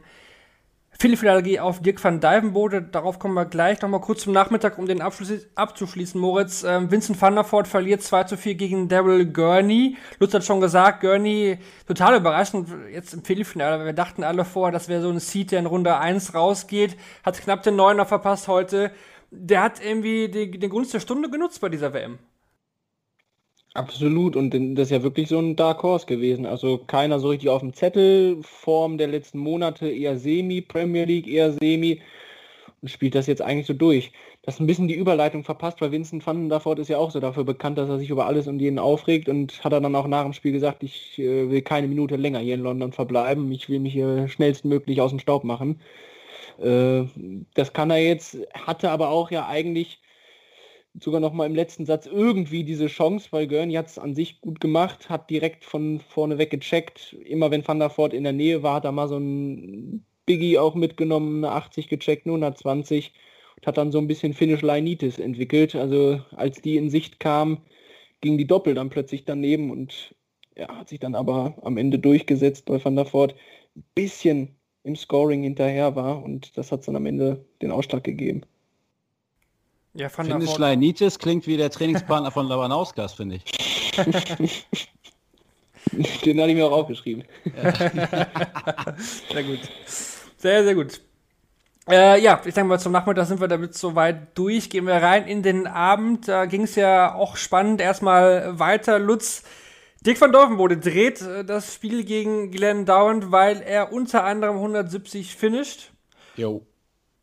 [1.00, 2.82] Viertelfinale auf Dirk van Dijvenbode.
[2.82, 6.20] Darauf kommen wir gleich noch mal kurz zum Nachmittag, um den Abschluss abzuschließen.
[6.20, 9.96] Moritz, ähm, Vincent van der Voort verliert 2 zu 4 gegen Daryl Gurney.
[10.18, 13.82] Lutz hat schon gesagt, Gurney total überraschend jetzt im Viertelfinale.
[13.82, 16.98] Wir dachten alle vorher, das wäre so ein Seed, der in Runde 1 rausgeht.
[17.24, 18.92] Hat knapp den Neuner verpasst heute.
[19.30, 22.18] Der hat irgendwie die, den Gunst der Stunde genutzt bei dieser WM.
[23.74, 26.44] Absolut, und das ist ja wirklich so ein Dark Horse gewesen.
[26.44, 31.28] Also keiner so richtig auf dem Zettel, Form der letzten Monate eher Semi, Premier League
[31.28, 32.02] eher Semi
[32.82, 34.12] und spielt das jetzt eigentlich so durch.
[34.42, 37.10] Das ist ein bisschen die Überleitung verpasst, weil Vincent van der Voort ist ja auch
[37.12, 39.94] so dafür bekannt, dass er sich über alles und jeden aufregt und hat er dann
[39.96, 43.52] auch nach dem Spiel gesagt, ich äh, will keine Minute länger hier in London verbleiben,
[43.52, 45.80] ich will mich hier schnellstmöglich aus dem Staub machen.
[46.58, 47.04] Äh,
[47.54, 50.00] das kann er jetzt, hatte aber auch ja eigentlich
[50.98, 54.40] sogar noch mal im letzten Satz irgendwie diese Chance, weil Gurney hat es an sich
[54.40, 57.14] gut gemacht, hat direkt von vorne weg gecheckt.
[57.24, 60.58] Immer wenn Van der Voort in der Nähe war, hat er mal so ein Biggie
[60.58, 63.12] auch mitgenommen, eine 80 gecheckt, nur 120
[63.56, 65.74] und hat dann so ein bisschen Finish Leinitis entwickelt.
[65.74, 67.58] Also als die in Sicht kam,
[68.20, 70.14] ging die Doppel dann plötzlich daneben und
[70.56, 73.34] ja, hat sich dann aber am Ende durchgesetzt, weil Van der Voort
[73.76, 78.42] ein bisschen im Scoring hinterher war und das hat dann am Ende den Ausschlag gegeben.
[79.94, 83.44] Ja, von Finish Leinitis klingt wie der Trainingspartner von Labanauskas, finde ich.
[86.24, 87.24] Den hatte ich mir auch aufgeschrieben.
[89.32, 89.58] sehr gut.
[90.36, 91.00] Sehr, sehr gut.
[91.88, 94.70] Äh, ja, ich denke mal, zum Nachmittag sind wir damit soweit durch.
[94.70, 96.28] Gehen wir rein in den Abend.
[96.28, 99.00] Da ging es ja auch spannend erstmal weiter.
[99.00, 99.42] Lutz,
[100.02, 105.34] Dick van Dolvenbode dreht äh, das Spiel gegen Glenn Dowand, weil er unter anderem 170
[105.34, 105.90] finisht.
[106.36, 106.64] Jo.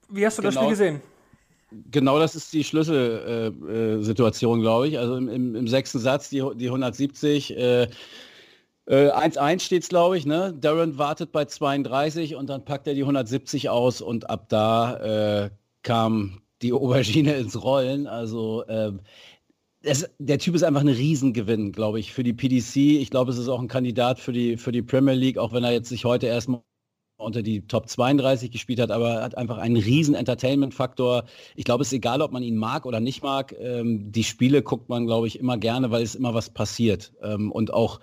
[0.10, 0.65] Wie hast du das Genau.
[0.65, 1.01] Spiel gesehen?
[1.92, 4.98] Genau das ist die Schlüsselsituation, äh, Situation, glaube ich.
[5.00, 7.56] Also im, im, im sechsten Satz die, die 170.
[7.58, 7.88] Äh,
[8.88, 10.26] äh, 1-1 steht es, glaube ich.
[10.26, 10.54] Ne?
[10.60, 15.50] Durant wartet bei 32 und dann packt er die 170 aus und ab da äh,
[15.84, 18.08] kam die Aubergine ins Rollen.
[18.08, 19.02] Also ähm,
[19.82, 22.76] es, der Typ ist einfach ein Riesengewinn, glaube ich, für die PDC.
[23.02, 25.63] Ich glaube, es ist auch ein Kandidat für die, für die Premier League, auch wenn
[25.63, 26.62] er jetzt sich heute erstmal
[27.17, 31.23] unter die Top 32 gespielt hat, aber er hat einfach einen riesen Entertainment-Faktor.
[31.56, 33.56] Ich glaube, es ist egal, ob man ihn mag oder nicht mag.
[33.60, 37.12] Ähm, die Spiele guckt man, glaube ich, immer gerne, weil es immer was passiert.
[37.21, 37.99] Ähm, und auch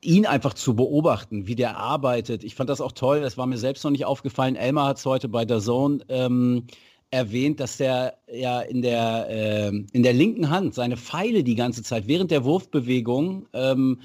[0.00, 2.42] ihn einfach zu beobachten, wie der arbeitet.
[2.42, 4.56] Ich fand das auch toll, das war mir selbst noch nicht aufgefallen.
[4.56, 6.64] Elmar hat es heute bei der Zone ähm,
[7.10, 11.82] erwähnt, dass der ja in der, ähm, in der linken Hand seine Pfeile die ganze
[11.82, 14.00] Zeit während der Wurfbewegung ähm,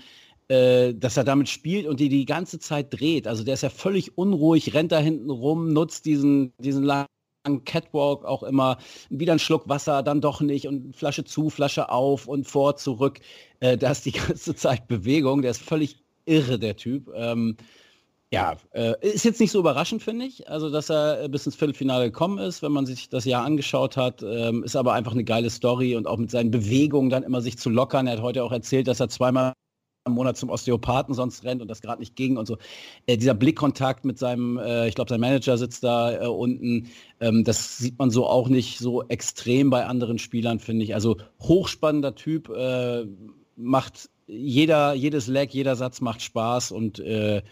[0.52, 3.26] äh, dass er damit spielt und die die ganze Zeit dreht.
[3.26, 7.08] Also der ist ja völlig unruhig, rennt da hinten rum, nutzt diesen, diesen langen
[7.64, 8.78] Catwalk auch immer,
[9.10, 13.22] wieder ein Schluck Wasser, dann doch nicht und Flasche zu, Flasche auf und vor, zurück.
[13.62, 17.10] Äh, da ist die ganze Zeit Bewegung, der ist völlig irre, der Typ.
[17.16, 17.56] Ähm,
[18.34, 22.06] ja, äh, ist jetzt nicht so überraschend, finde ich, also dass er bis ins Viertelfinale
[22.06, 25.50] gekommen ist, wenn man sich das Jahr angeschaut hat, ähm, ist aber einfach eine geile
[25.50, 28.08] Story und auch mit seinen Bewegungen dann immer sich zu lockern.
[28.08, 29.54] Er hat heute auch erzählt, dass er zweimal
[30.06, 32.58] im Monat zum Osteopathen sonst rennt und das gerade nicht ging und so.
[33.06, 37.44] Äh, dieser Blickkontakt mit seinem, äh, ich glaube, sein Manager sitzt da äh, unten, ähm,
[37.44, 40.96] das sieht man so auch nicht so extrem bei anderen Spielern, finde ich.
[40.96, 43.06] Also hochspannender Typ, äh,
[43.56, 47.44] macht jeder, jedes Leg, jeder Satz macht Spaß und äh,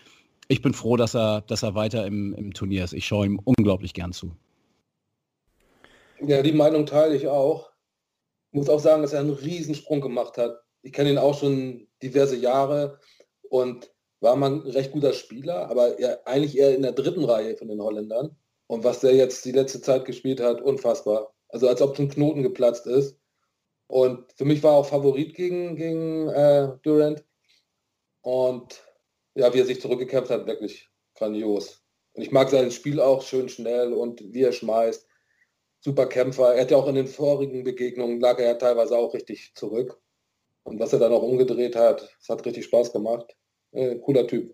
[0.48, 2.94] ich bin froh, dass er, dass er weiter im, im Turnier ist.
[2.94, 4.32] Ich schaue ihm unglaublich gern zu.
[6.22, 7.70] Ja, die Meinung teile ich auch.
[8.52, 10.64] Muss auch sagen, dass er einen Riesensprung gemacht hat.
[10.82, 13.00] Ich kenne ihn auch schon diverse Jahre
[13.50, 17.56] und war mal ein recht guter Spieler, aber ja, eigentlich eher in der dritten Reihe
[17.56, 18.36] von den Holländern.
[18.68, 21.34] Und was der jetzt die letzte Zeit gespielt hat, unfassbar.
[21.48, 23.20] Also als ob ein Knoten geplatzt ist.
[23.88, 27.26] Und für mich war er auch Favorit gegen, gegen äh, Durant.
[28.22, 28.84] Und
[29.36, 31.82] ja, wie er sich zurückgekämpft hat, wirklich grandios.
[32.14, 35.08] Und ich mag sein Spiel auch schön schnell und wie er schmeißt.
[35.80, 36.54] Super Kämpfer.
[36.54, 40.00] Er hat ja auch in den vorigen Begegnungen lag er ja teilweise auch richtig zurück.
[40.70, 43.36] Und was er dann auch umgedreht hat, es hat richtig Spaß gemacht.
[43.72, 44.54] Äh, cooler Typ.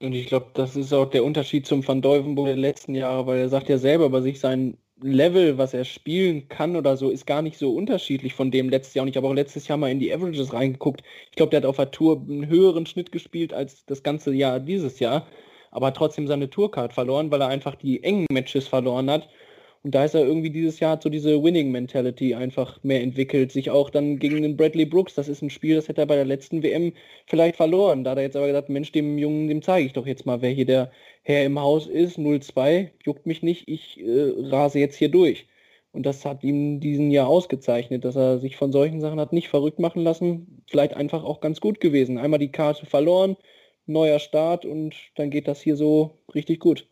[0.00, 3.38] Und ich glaube, das ist auch der Unterschied zum Van Deuvenboom der letzten Jahre, weil
[3.38, 7.24] er sagt ja selber bei sich, sein Level, was er spielen kann oder so, ist
[7.24, 9.04] gar nicht so unterschiedlich von dem letztes Jahr.
[9.04, 11.02] Und ich habe auch letztes Jahr mal in die Averages reingeguckt.
[11.30, 14.58] Ich glaube, der hat auf der Tour einen höheren Schnitt gespielt als das ganze Jahr
[14.58, 15.28] dieses Jahr,
[15.70, 19.28] aber trotzdem seine Tourcard verloren, weil er einfach die engen Matches verloren hat.
[19.82, 23.52] Und da ist er irgendwie dieses Jahr hat so diese Winning-Mentality einfach mehr entwickelt.
[23.52, 26.16] Sich auch dann gegen den Bradley Brooks, das ist ein Spiel, das hätte er bei
[26.16, 26.92] der letzten WM
[27.26, 28.04] vielleicht verloren.
[28.04, 30.42] Da hat er jetzt aber gesagt, Mensch, dem Jungen, dem zeige ich doch jetzt mal,
[30.42, 30.90] wer hier der
[31.22, 32.18] Herr im Haus ist.
[32.18, 35.46] 0-2, juckt mich nicht, ich äh, rase jetzt hier durch.
[35.92, 39.48] Und das hat ihm diesen Jahr ausgezeichnet, dass er sich von solchen Sachen hat nicht
[39.48, 40.62] verrückt machen lassen.
[40.68, 42.18] Vielleicht einfach auch ganz gut gewesen.
[42.18, 43.36] Einmal die Karte verloren,
[43.86, 46.88] neuer Start und dann geht das hier so richtig gut.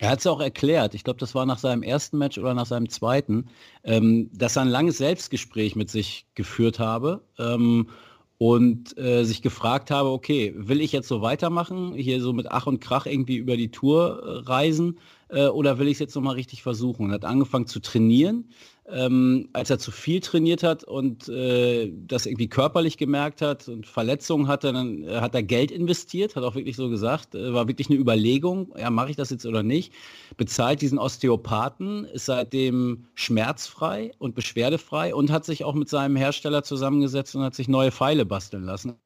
[0.00, 2.66] Er hat es auch erklärt, ich glaube, das war nach seinem ersten Match oder nach
[2.66, 3.46] seinem zweiten,
[3.84, 7.88] ähm, dass er ein langes Selbstgespräch mit sich geführt habe ähm,
[8.36, 12.66] und äh, sich gefragt habe, okay, will ich jetzt so weitermachen, hier so mit Ach
[12.66, 16.34] und Krach irgendwie über die Tour äh, reisen äh, oder will ich es jetzt nochmal
[16.34, 17.06] richtig versuchen?
[17.06, 18.48] Und hat angefangen zu trainieren.
[18.86, 23.86] Ähm, als er zu viel trainiert hat und äh, das irgendwie körperlich gemerkt hat und
[23.86, 27.66] Verletzungen hatte, dann äh, hat er Geld investiert, hat auch wirklich so gesagt, äh, war
[27.66, 29.94] wirklich eine Überlegung, ja, mache ich das jetzt oder nicht,
[30.36, 36.62] bezahlt diesen Osteopathen, ist seitdem schmerzfrei und beschwerdefrei und hat sich auch mit seinem Hersteller
[36.62, 38.96] zusammengesetzt und hat sich neue Pfeile basteln lassen.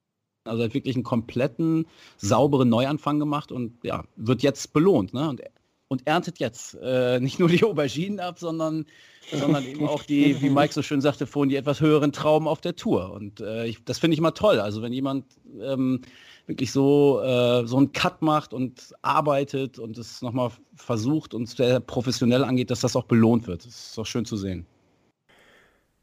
[0.44, 1.86] Also hat wirklich einen kompletten,
[2.16, 5.14] sauberen Neuanfang gemacht und ja, wird jetzt belohnt.
[5.14, 5.28] Ne?
[5.28, 5.40] Und,
[5.88, 8.86] und erntet jetzt äh, nicht nur die Auberginen ab, sondern
[9.30, 12.60] sondern eben auch die, wie Mike so schön sagte vorhin, die etwas höheren Trauben auf
[12.60, 13.12] der Tour.
[13.12, 14.60] Und äh, ich, das finde ich immer toll.
[14.60, 15.26] Also wenn jemand
[15.60, 16.00] ähm,
[16.46, 21.80] wirklich so, äh, so einen Cut macht und arbeitet und es nochmal versucht und sehr
[21.80, 23.66] professionell angeht, dass das auch belohnt wird.
[23.66, 24.66] Das ist auch schön zu sehen.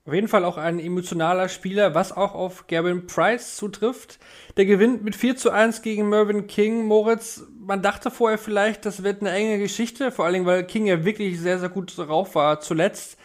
[0.08, 4.20] Auf jeden Fall auch ein emotionaler Spieler, was auch auf Gavin Price zutrifft.
[4.56, 6.86] Der gewinnt mit 4 zu 1 gegen Mervyn King.
[6.86, 11.04] Moritz, man dachte vorher vielleicht, das wird eine enge Geschichte, vor allem weil King ja
[11.04, 13.18] wirklich sehr, sehr gut drauf war zuletzt.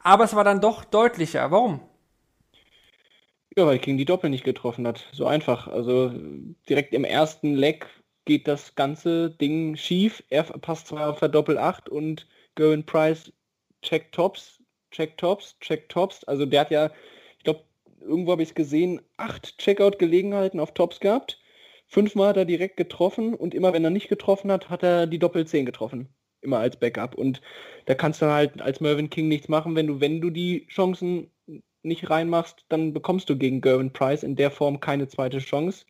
[0.00, 1.50] Aber es war dann doch deutlicher.
[1.50, 1.80] Warum?
[3.56, 5.08] Ja, weil King die Doppel nicht getroffen hat.
[5.12, 5.66] So einfach.
[5.66, 6.12] Also
[6.68, 7.86] direkt im ersten Leck
[8.24, 10.22] geht das ganze Ding schief.
[10.30, 13.32] Er passt zwar auf der Doppel 8 und Gavin Price
[13.82, 14.58] check Tops
[14.90, 16.24] check Tops, check Tops.
[16.24, 16.90] Also der hat ja,
[17.38, 17.64] ich glaube,
[18.00, 21.40] irgendwo habe ich es gesehen, acht Checkout-Gelegenheiten auf Tops gehabt.
[21.88, 25.18] Fünfmal hat er direkt getroffen und immer wenn er nicht getroffen hat, hat er die
[25.18, 26.08] Doppel-10 getroffen.
[26.42, 27.14] Immer als Backup.
[27.14, 27.40] Und
[27.86, 31.30] da kannst du halt als Mervyn King nichts machen, wenn du, wenn du die Chancen
[31.82, 35.86] nicht reinmachst, dann bekommst du gegen Gervin Price in der Form keine zweite Chance.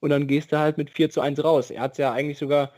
[0.00, 1.70] Und dann gehst du halt mit 4 zu 1 raus.
[1.70, 2.72] Er hat es ja eigentlich sogar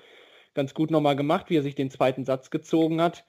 [0.54, 3.24] ganz gut nochmal gemacht, wie er sich den zweiten Satz gezogen hat.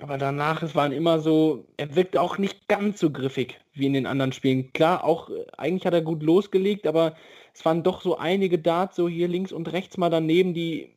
[0.00, 3.94] Aber danach, es waren immer so, er wirkt auch nicht ganz so griffig wie in
[3.94, 4.72] den anderen Spielen.
[4.72, 7.16] Klar, auch äh, eigentlich hat er gut losgelegt, aber
[7.52, 10.90] es waren doch so einige Darts so hier links und rechts mal daneben, die,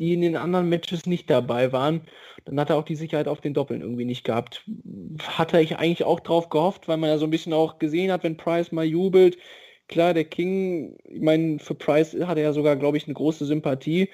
[0.00, 2.00] die in den anderen Matches nicht dabei waren.
[2.44, 4.64] Dann hat er auch die Sicherheit auf den Doppeln irgendwie nicht gehabt.
[5.22, 8.24] Hatte ich eigentlich auch drauf gehofft, weil man ja so ein bisschen auch gesehen hat,
[8.24, 9.38] wenn Price mal jubelt.
[9.88, 13.44] Klar, der King, ich meine, für Price hat er ja sogar, glaube ich, eine große
[13.44, 14.08] Sympathie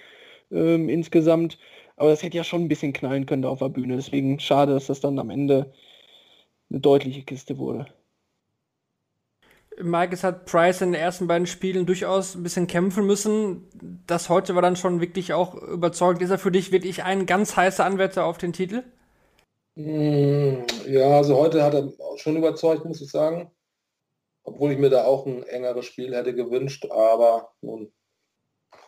[0.51, 1.59] ähm, insgesamt.
[1.97, 3.97] Aber das hätte ja schon ein bisschen knallen können da auf der Bühne.
[3.97, 5.73] Deswegen schade, dass das dann am Ende
[6.71, 7.87] eine deutliche Kiste wurde.
[9.79, 13.69] Mike, es hat Price in den ersten beiden Spielen durchaus ein bisschen kämpfen müssen.
[14.07, 16.23] Das heute war dann schon wirklich auch überzeugend.
[16.23, 18.85] Ist er für dich wirklich ein ganz heißer Anwärter auf den Titel?
[19.75, 23.51] Mm, ja, also heute hat er schon überzeugt, muss ich sagen.
[24.45, 27.93] Obwohl ich mir da auch ein engeres Spiel hätte gewünscht, aber nun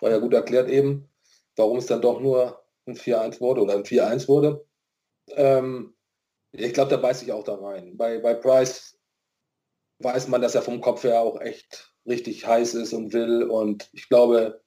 [0.01, 1.11] war ja gut erklärt eben,
[1.57, 4.65] warum es dann doch nur ein 4-1 wurde oder ein 4-1 wurde.
[5.31, 5.95] Ähm,
[6.53, 7.97] ich glaube, da beißt sich auch da rein.
[7.97, 8.99] Bei, bei Price
[10.01, 13.45] weiß man, dass er vom Kopf her auch echt richtig heiß ist und will.
[13.45, 14.63] Und ich glaube,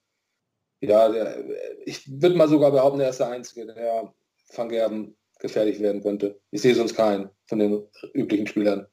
[0.80, 1.44] ja, der,
[1.84, 4.14] ich würde mal sogar behaupten, er ist der Einzige, der
[4.54, 6.40] Van Gerben gefährlich werden könnte.
[6.50, 8.86] Ich sehe sonst keinen von den üblichen Spielern.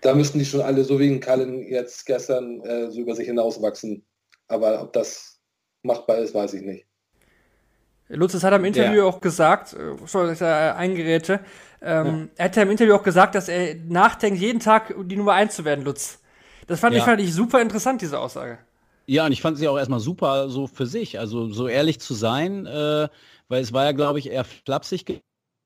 [0.00, 3.26] Da müssten die schon alle, so wie in Cullen jetzt gestern, äh, so über sich
[3.26, 4.06] hinauswachsen.
[4.48, 5.40] Aber ob das
[5.82, 6.86] machbar ist, weiß ich nicht.
[8.10, 9.04] Lutz hat im Interview ja.
[9.04, 11.40] auch gesagt, äh, sorry, dass er eingeräte,
[11.80, 12.28] ähm, ja.
[12.36, 15.54] er hat ja im Interview auch gesagt, dass er nachdenkt, jeden Tag die Nummer 1
[15.54, 16.18] zu werden, Lutz.
[16.66, 16.98] Das fand, ja.
[16.98, 18.58] ich, fand ich super interessant, diese Aussage.
[19.06, 22.14] Ja, und ich fand sie auch erstmal super so für sich, also so ehrlich zu
[22.14, 23.08] sein, äh,
[23.48, 25.04] weil es war ja, glaube ich, eher flapsig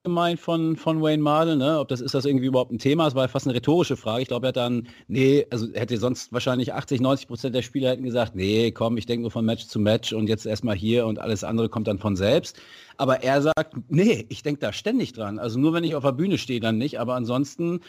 [0.05, 1.79] gemeint von, von Wayne Mardell, ne?
[1.81, 4.21] ob das ist das irgendwie überhaupt ein Thema, es war fast eine rhetorische Frage.
[4.21, 7.91] Ich glaube, er hat dann, nee, also hätte sonst wahrscheinlich 80, 90 Prozent der Spieler
[7.91, 11.07] hätten gesagt, nee, komm, ich denke nur von Match zu Match und jetzt erstmal hier
[11.07, 12.61] und alles andere kommt dann von selbst.
[12.99, 15.39] Aber er sagt, nee, ich denke da ständig dran.
[15.39, 17.81] Also nur wenn ich auf der Bühne stehe, dann nicht, aber ansonsten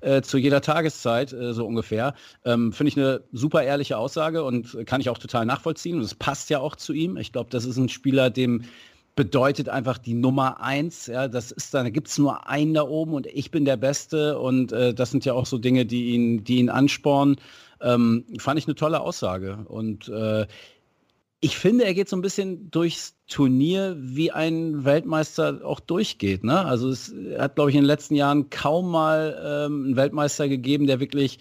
[0.00, 2.14] äh, zu jeder Tageszeit, äh, so ungefähr.
[2.44, 5.96] Ähm, Finde ich eine super ehrliche Aussage und kann ich auch total nachvollziehen.
[5.96, 7.16] Und es passt ja auch zu ihm.
[7.16, 8.64] Ich glaube, das ist ein Spieler, dem
[9.14, 11.06] bedeutet einfach die Nummer eins.
[11.06, 13.76] Ja, das ist dann, da gibt es nur einen da oben und ich bin der
[13.76, 14.38] Beste.
[14.38, 17.36] Und äh, das sind ja auch so Dinge, die ihn, die ihn anspornen.
[17.80, 19.64] Ähm, fand ich eine tolle Aussage.
[19.68, 20.46] Und äh,
[21.40, 26.44] ich finde, er geht so ein bisschen durchs Turnier, wie ein Weltmeister auch durchgeht.
[26.44, 26.64] Ne?
[26.64, 30.86] Also es hat, glaube ich, in den letzten Jahren kaum mal ähm, einen Weltmeister gegeben,
[30.86, 31.40] der wirklich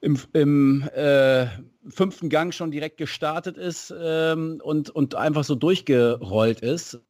[0.00, 1.46] im, im äh,
[1.88, 7.00] fünften Gang schon direkt gestartet ist ähm, und, und einfach so durchgerollt ist.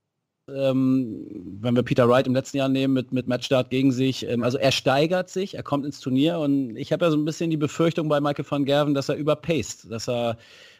[0.46, 1.26] Ähm,
[1.60, 4.58] wenn wir Peter Wright im letzten Jahr nehmen mit, mit Matchstart gegen sich, ähm, also
[4.58, 7.56] er steigert sich, er kommt ins Turnier und ich habe ja so ein bisschen die
[7.56, 10.36] Befürchtung bei Michael van Gerven, dass er überpaced, dass er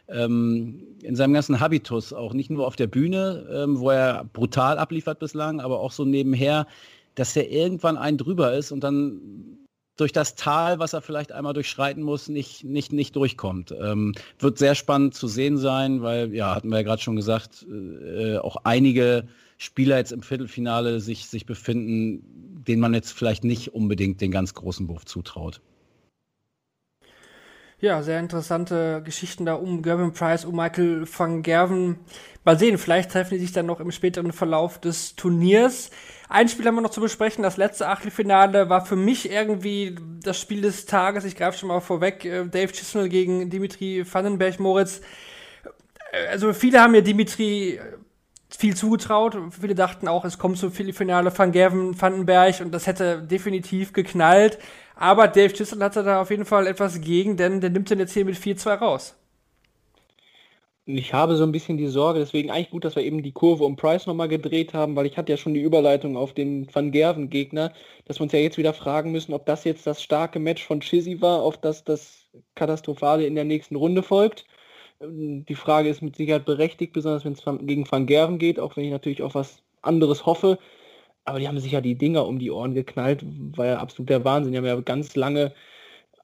[0.09, 4.77] ähm, in seinem ganzen Habitus auch nicht nur auf der Bühne, ähm, wo er brutal
[4.77, 6.67] abliefert bislang, aber auch so nebenher,
[7.15, 9.64] dass er irgendwann einen drüber ist und dann
[9.97, 13.73] durch das Tal, was er vielleicht einmal durchschreiten muss, nicht, nicht, nicht durchkommt.
[13.81, 17.67] Ähm, wird sehr spannend zu sehen sein, weil, ja, hatten wir ja gerade schon gesagt,
[17.71, 22.25] äh, auch einige Spieler jetzt im Viertelfinale sich, sich befinden,
[22.67, 25.61] denen man jetzt vielleicht nicht unbedingt den ganz großen Wurf zutraut.
[27.85, 31.99] Ja, sehr interessante Geschichten da um Gervin Price, um Michael van Gerven.
[32.43, 35.91] Mal sehen, vielleicht treffen die sich dann noch im späteren Verlauf des Turniers.
[36.31, 37.43] Ein Spiel haben wir noch zu besprechen.
[37.43, 41.27] Das letzte Achtelfinale war für mich irgendwie das Spiel des Tages.
[41.27, 42.25] Ich greife schon mal vorweg.
[42.25, 45.03] Äh, Dave Chisnell gegen Dimitri Vandenberg Moritz.
[46.11, 47.81] Äh, also viele haben mir Dimitri äh,
[48.49, 49.37] viel zugetraut.
[49.61, 54.59] Viele dachten auch, es kommt zum Finale Van Gerven, Vandenberg und das hätte definitiv geknallt.
[55.05, 58.15] Aber Dave Chisnell hatte da auf jeden Fall etwas gegen, denn der nimmt den jetzt
[58.15, 59.15] hier mit 4-2 raus
[60.87, 63.65] ich habe so ein bisschen die Sorge, deswegen eigentlich gut, dass wir eben die Kurve
[63.65, 66.91] um Price nochmal gedreht haben, weil ich hatte ja schon die Überleitung auf den Van
[66.93, 67.73] Gerven Gegner,
[68.05, 70.81] dass wir uns ja jetzt wieder fragen müssen, ob das jetzt das starke Match von
[70.81, 74.45] Chizzy war, auf das das Katastrophale in der nächsten Runde folgt.
[75.01, 78.77] Ähm, die Frage ist mit Sicherheit berechtigt, besonders wenn es gegen Van Gerven geht, auch
[78.77, 80.59] wenn ich natürlich auf was anderes hoffe.
[81.25, 83.25] Aber die haben sich ja die Dinger um die Ohren geknallt,
[83.57, 84.53] war ja absolut der Wahnsinn.
[84.53, 85.53] Die haben ja ganz lange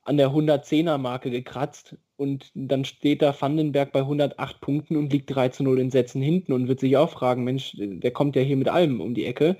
[0.04, 5.34] an der 110er Marke gekratzt und dann steht da Vandenberg bei 108 Punkten und liegt
[5.34, 8.42] 3 zu 0 in Sätzen hinten und wird sich auch fragen, Mensch, der kommt ja
[8.42, 9.56] hier mit allem um die Ecke.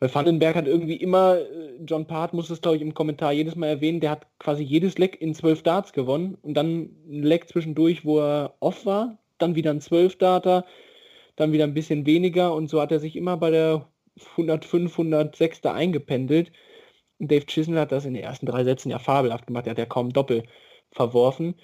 [0.00, 3.56] Weil Vandenberg hat irgendwie immer, äh, John Part muss es glaube ich im Kommentar jedes
[3.56, 7.48] Mal erwähnen, der hat quasi jedes Leck in zwölf Darts gewonnen und dann ein Leck
[7.48, 10.64] zwischendurch, wo er off war, dann wieder ein zwölf Darter,
[11.36, 13.88] dann wieder ein bisschen weniger und so hat er sich immer bei der
[14.32, 16.52] 105, 106 da eingependelt.
[17.18, 19.78] Und Dave Chisnell hat das in den ersten drei Sätzen ja fabelhaft gemacht, er hat
[19.78, 20.44] ja kaum Doppel
[20.92, 21.54] verworfen.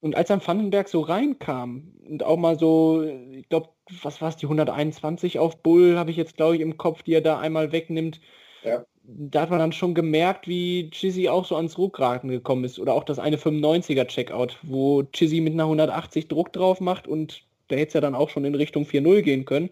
[0.00, 3.68] Und als dann Vandenberg so reinkam und auch mal so, ich glaube,
[4.02, 7.14] was war es, die 121 auf Bull, habe ich jetzt, glaube ich, im Kopf, die
[7.14, 8.20] er da einmal wegnimmt.
[8.64, 8.84] Ja.
[9.04, 12.80] Da hat man dann schon gemerkt, wie Chizzy auch so ans Ruckraten gekommen ist.
[12.80, 17.44] Oder auch das eine 95er Checkout, wo Chizzy mit einer 180 Druck drauf macht und
[17.68, 19.70] da hätte es ja dann auch schon in Richtung 4-0 gehen können.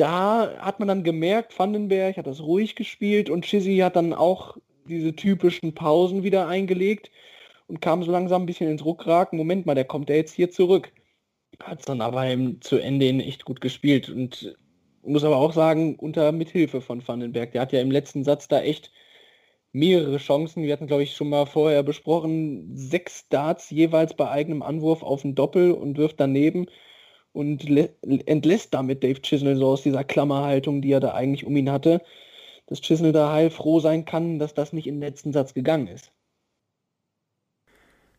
[0.00, 4.56] Da hat man dann gemerkt, Vandenberg hat das ruhig gespielt und Chizzy hat dann auch
[4.88, 7.10] diese typischen Pausen wieder eingelegt
[7.66, 9.36] und kam so langsam ein bisschen ins Ruckraken.
[9.36, 10.90] Moment mal, der kommt ja jetzt hier zurück.
[11.62, 14.56] Hat dann aber im, zu Ende hin echt gut gespielt und
[15.02, 17.52] muss aber auch sagen, unter Mithilfe von Vandenberg.
[17.52, 18.90] Der hat ja im letzten Satz da echt
[19.72, 20.62] mehrere Chancen.
[20.62, 25.24] Wir hatten, glaube ich, schon mal vorher besprochen, sechs Darts jeweils bei eigenem Anwurf auf
[25.24, 26.68] ein Doppel und wirft daneben
[27.32, 27.64] und
[28.26, 32.02] entlässt damit Dave Chisnell so aus dieser Klammerhaltung, die er da eigentlich um ihn hatte,
[32.66, 36.12] dass Chisnell da heilfroh sein kann, dass das nicht in den letzten Satz gegangen ist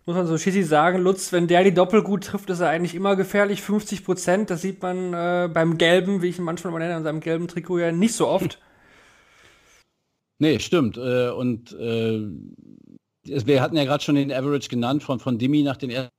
[0.05, 2.95] muss man so schissig sagen, Lutz, wenn der die Doppel gut trifft, ist er eigentlich
[2.95, 3.61] immer gefährlich.
[3.61, 7.03] 50 Prozent, das sieht man äh, beim Gelben, wie ich ihn manchmal mal nenne, an
[7.03, 8.59] seinem gelben Trikot ja nicht so oft.
[10.43, 10.97] Nee, stimmt.
[10.97, 12.19] Äh, und äh,
[13.25, 16.15] wir hatten ja gerade schon den Average genannt von, von Dimi nach den ersten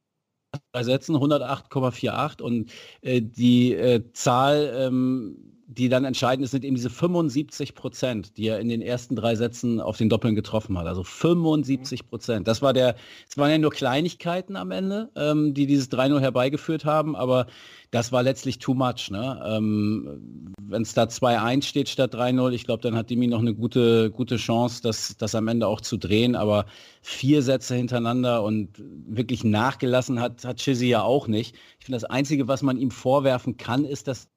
[0.73, 6.77] drei Sätzen, 108,48 und äh, die äh, Zahl ähm, die dann entscheidend ist, sind eben
[6.77, 10.87] diese 75 Prozent, die er in den ersten drei Sätzen auf den Doppeln getroffen hat.
[10.87, 12.49] Also 75 Prozent.
[12.49, 12.97] Das war der,
[13.29, 17.47] es waren ja nur Kleinigkeiten am Ende, ähm, die dieses 3-0 herbeigeführt haben, aber
[17.91, 19.11] das war letztlich too much.
[19.11, 19.43] Ne?
[19.47, 23.55] Ähm, Wenn es da 2-1 steht statt 3-0, ich glaube, dann hat Dimi noch eine
[23.55, 26.35] gute, gute Chance, das, das am Ende auch zu drehen.
[26.35, 26.67] Aber
[27.03, 31.55] vier Sätze hintereinander und wirklich nachgelassen hat, hat Chizzy ja auch nicht.
[31.79, 34.29] Ich finde, das Einzige, was man ihm vorwerfen kann, ist, dass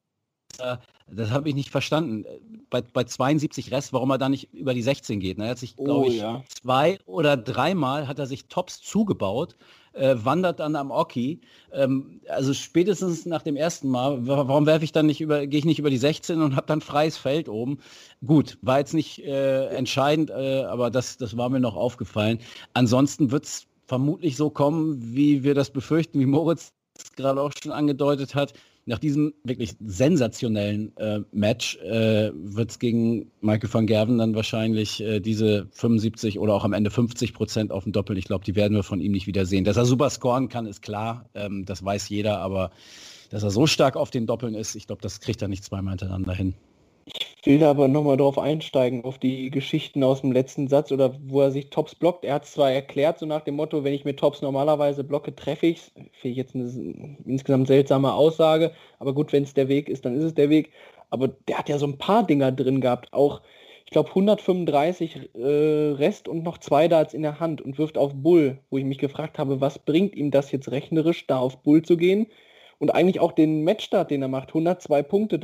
[1.08, 2.24] das habe ich nicht verstanden.
[2.68, 5.38] Bei, bei 72 Rest, warum er da nicht über die 16 geht.
[5.38, 5.44] Ne?
[5.44, 6.42] Er hat sich, glaube oh, ich, ja.
[6.48, 9.56] zwei oder dreimal hat er sich Tops zugebaut,
[9.92, 11.40] äh, wandert dann am Oki.
[11.72, 15.64] Ähm, also spätestens nach dem ersten Mal, warum werfe ich dann nicht über, gehe ich
[15.64, 17.78] nicht über die 16 und habe dann freies Feld oben.
[18.26, 22.40] Gut, war jetzt nicht äh, entscheidend, äh, aber das, das war mir noch aufgefallen.
[22.74, 26.72] Ansonsten wird es vermutlich so kommen, wie wir das befürchten, wie Moritz
[27.14, 28.54] gerade auch schon angedeutet hat
[28.86, 35.02] nach diesem wirklich sensationellen äh, Match äh, wird es gegen Michael van Gerven dann wahrscheinlich
[35.02, 38.16] äh, diese 75 oder auch am Ende 50 Prozent auf dem Doppel.
[38.16, 39.64] Ich glaube, die werden wir von ihm nicht wieder sehen.
[39.64, 41.28] Dass er super scoren kann, ist klar.
[41.34, 42.38] Ähm, das weiß jeder.
[42.38, 42.70] Aber
[43.30, 45.92] dass er so stark auf den Doppeln ist, ich glaube, das kriegt er nicht zweimal
[45.92, 46.54] hintereinander hin.
[47.46, 51.42] Ich will aber nochmal darauf einsteigen, auf die Geschichten aus dem letzten Satz oder wo
[51.42, 52.24] er sich Tops blockt.
[52.24, 55.66] Er hat zwar erklärt, so nach dem Motto, wenn ich mir Tops normalerweise blocke, treffe
[55.66, 55.92] ich es.
[55.94, 60.16] Finde ich jetzt eine insgesamt seltsame Aussage, aber gut, wenn es der Weg ist, dann
[60.16, 60.72] ist es der Weg.
[61.10, 63.42] Aber der hat ja so ein paar Dinger drin gehabt, auch
[63.84, 65.46] ich glaube 135 äh,
[65.92, 68.98] Rest und noch zwei Darts in der Hand und wirft auf Bull, wo ich mich
[68.98, 72.26] gefragt habe, was bringt ihm das jetzt rechnerisch, da auf Bull zu gehen?
[72.78, 75.38] Und eigentlich auch den Matchstart, den er macht, 102 Punkte,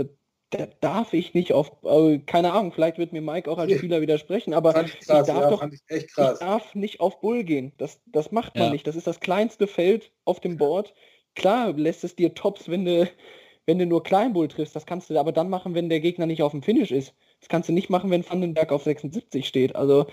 [0.52, 4.00] da darf ich nicht auf, äh, keine Ahnung, vielleicht wird mir Mike auch als Spieler
[4.00, 7.72] widersprechen, aber ich, krass, ich, darf ja, doch, ich, ich, darf nicht auf Bull gehen.
[7.78, 8.70] Das, das macht man ja.
[8.72, 8.86] nicht.
[8.86, 10.94] Das ist das kleinste Feld auf dem Board.
[11.34, 13.08] Klar lässt es dir Tops, wenn du,
[13.66, 14.76] wenn du nur Kleinbull triffst.
[14.76, 17.14] Das kannst du aber dann machen, wenn der Gegner nicht auf dem Finish ist.
[17.40, 19.74] Das kannst du nicht machen, wenn Vandenberg auf 76 steht.
[19.74, 20.06] Also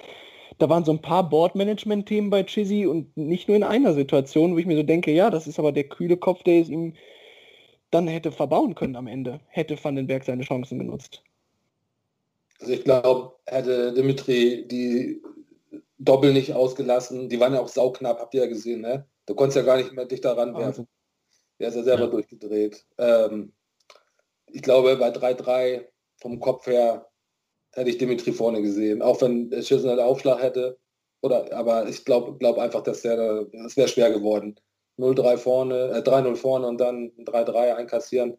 [0.58, 4.58] da waren so ein paar Boardmanagement-Themen bei Chizzy und nicht nur in einer Situation, wo
[4.58, 6.94] ich mir so denke, ja, das ist aber der kühle Kopf, der ist ihm
[7.92, 11.24] dann hätte verbauen können am Ende, hätte Vandenberg seine Chancen genutzt.
[12.60, 15.22] Also ich glaube, hätte Dimitri die
[15.98, 19.06] Doppel nicht ausgelassen, die waren ja auch sauknapp, habt ihr ja gesehen, ne?
[19.26, 20.88] Du konntest ja gar nicht mehr dich daran werfen.
[21.60, 22.10] Der ist ja selber ja.
[22.10, 22.86] durchgedreht.
[22.98, 23.54] Ähm,
[24.48, 25.86] ich glaube, bei 3-3
[26.18, 27.10] vom Kopf her
[27.74, 29.02] hätte ich Dimitri vorne gesehen.
[29.02, 30.80] Auch wenn Schüssel einen Aufschlag hätte.
[31.22, 34.60] Oder, aber ich glaube glaub einfach, dass der, das wäre schwer geworden.
[35.00, 38.38] 0-3 vorne, äh, 3-0 vorne und dann 3-3 einkassieren.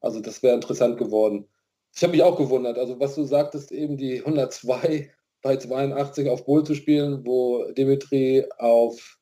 [0.00, 1.48] Also das wäre interessant geworden.
[1.94, 5.10] Ich habe mich auch gewundert, also was du sagtest, eben die 102
[5.42, 9.18] bei 82 auf Bull zu spielen, wo Dimitri auf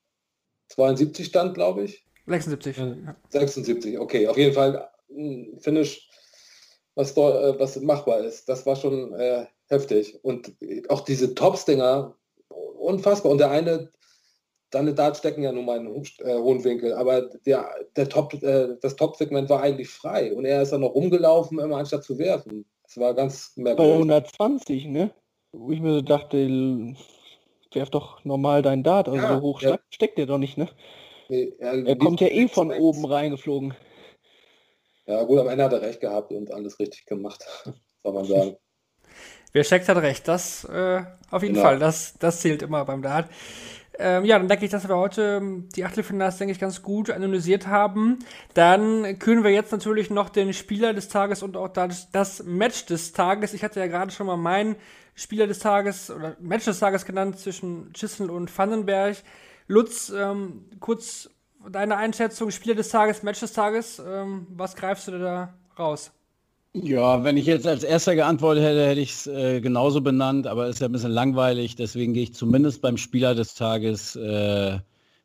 [0.69, 2.05] 72 stand, glaube ich.
[2.27, 2.77] 76.
[3.31, 4.27] 76, okay.
[4.27, 6.09] Auf jeden Fall ein Finish,
[6.95, 8.49] was, äh, was machbar ist.
[8.49, 10.19] Das war schon äh, heftig.
[10.23, 10.55] Und
[10.89, 12.17] auch diese Tops-Dinger,
[12.49, 13.31] unfassbar.
[13.33, 13.91] Und der eine
[14.75, 18.77] deine Darts stecken ja nun mal einen äh, hohen Winkel, aber der, der Top, äh,
[18.81, 22.67] das Top-Segment war eigentlich frei und er ist dann noch rumgelaufen, immer anstatt zu werfen.
[22.87, 23.97] Es war ganz Bei merkwürdig.
[23.97, 25.13] 120, ne?
[25.53, 26.49] Wo ich mir so dachte,
[27.73, 29.79] werf doch normal deinen Dart, also Ja, so hoch ja.
[29.79, 30.69] steck- steckt der doch nicht, ne?
[31.29, 33.75] Nee, er, Er kommt ja eh von oben reingeflogen.
[35.07, 37.43] Ja gut, am Ende hat er recht gehabt und alles richtig gemacht,
[38.03, 38.57] soll man sagen.
[39.53, 40.27] Wer checkt, hat recht.
[40.29, 41.57] Das äh, auf jeden Genau.
[41.57, 41.79] Fall.
[41.79, 43.29] Das, das zählt immer beim Dart.
[43.99, 47.11] Ähm, ja, dann denke ich, dass wir heute ähm, die Achtelfinals, denke ich, ganz gut
[47.11, 48.19] analysiert haben.
[48.55, 52.87] Dann kühlen wir jetzt natürlich noch den Spieler des Tages und auch das, das Match
[52.87, 53.55] des Tages.
[53.55, 54.77] Ich hatte ja gerade schon mal meinen
[55.15, 59.17] Spieler des Tages oder Match des Tages genannt zwischen Chisel und Vandenberg.
[59.69, 61.31] Lutz, ähm, kurz
[61.71, 64.03] deine Einschätzung, Spieler des Tages, Match des Tages.
[64.05, 66.13] Ähm, was greifst du da raus?
[66.77, 70.67] Ja, wenn ich jetzt als erster geantwortet hätte, hätte ich es äh, genauso benannt, aber
[70.67, 74.81] ist ja ein bisschen langweilig, deswegen gehe ich zumindest beim Spieler des Tages äh,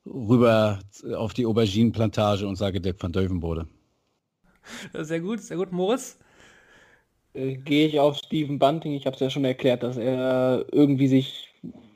[0.05, 0.79] rüber
[1.15, 3.67] auf die Auberginenplantage und sage Dirk van Dövenbode.
[4.93, 5.71] Sehr gut, sehr gut.
[5.71, 6.19] Moritz?
[7.33, 11.07] Äh, Gehe ich auf Steven Bunting, ich habe es ja schon erklärt, dass er irgendwie
[11.07, 11.49] sich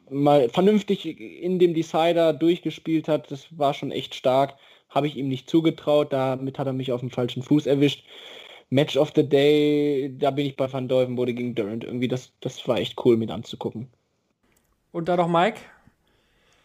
[0.09, 3.31] mal vernünftig in dem Decider durchgespielt hat.
[3.31, 4.55] Das war schon echt stark.
[4.89, 8.03] Habe ich ihm nicht zugetraut, damit hat er mich auf dem falschen Fuß erwischt.
[8.73, 11.83] Match of the Day, da bin ich bei Van Deuvenbode gegen Durant.
[11.83, 13.87] Irgendwie, das, das war echt cool mit anzugucken.
[14.91, 15.59] Und da noch Mike?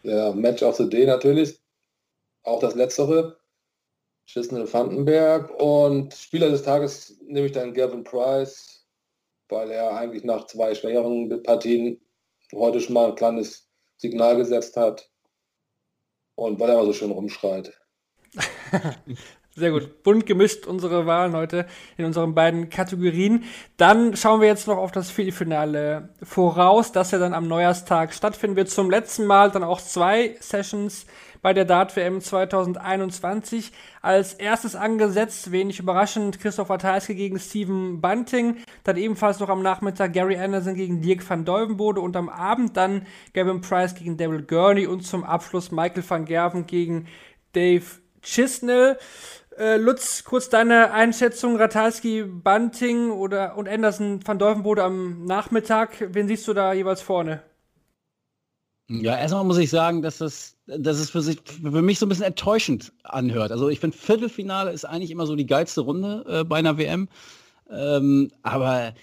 [0.04, 1.60] Ja, Match of the Day natürlich.
[2.44, 3.36] Auch das letztere.
[4.24, 5.50] Chisnell Vandenberg.
[5.60, 8.86] Und Spieler des Tages nehme ich dann Gavin Price,
[9.50, 12.00] weil er eigentlich nach zwei schwächeren Partien
[12.54, 15.10] heute schon mal ein kleines Signal gesetzt hat.
[16.36, 17.70] Und weil er immer so schön rumschreit.
[19.58, 20.04] Sehr gut.
[20.04, 23.42] Bunt gemischt unsere Wahlen heute in unseren beiden Kategorien.
[23.76, 28.54] Dann schauen wir jetzt noch auf das Viertelfinale voraus, das ja dann am Neujahrstag stattfinden
[28.54, 28.70] wird.
[28.70, 31.06] Zum letzten Mal dann auch zwei Sessions
[31.42, 33.72] bei der Dart WM 2021.
[34.00, 38.58] Als erstes angesetzt, wenig überraschend, Christoph Ratajski gegen Steven Bunting.
[38.84, 43.06] Dann ebenfalls noch am Nachmittag Gary Anderson gegen Dirk van Deuvenbode und am Abend dann
[43.34, 47.08] Gavin Price gegen Daryl Gurney und zum Abschluss Michael van Gerven gegen
[47.54, 47.84] Dave
[48.22, 48.98] Chisnell.
[49.58, 56.06] Äh, Lutz, kurz deine Einschätzung, Ratalski, Bunting oder und Anderson van Deuvenbode am Nachmittag.
[56.14, 57.42] Wen siehst du da jeweils vorne?
[58.88, 62.08] Ja, erstmal muss ich sagen, dass das, dass es für, sich, für mich so ein
[62.08, 63.50] bisschen enttäuschend anhört.
[63.50, 67.08] Also ich finde, Viertelfinale ist eigentlich immer so die geilste Runde äh, bei einer WM.
[67.68, 68.94] Ähm, aber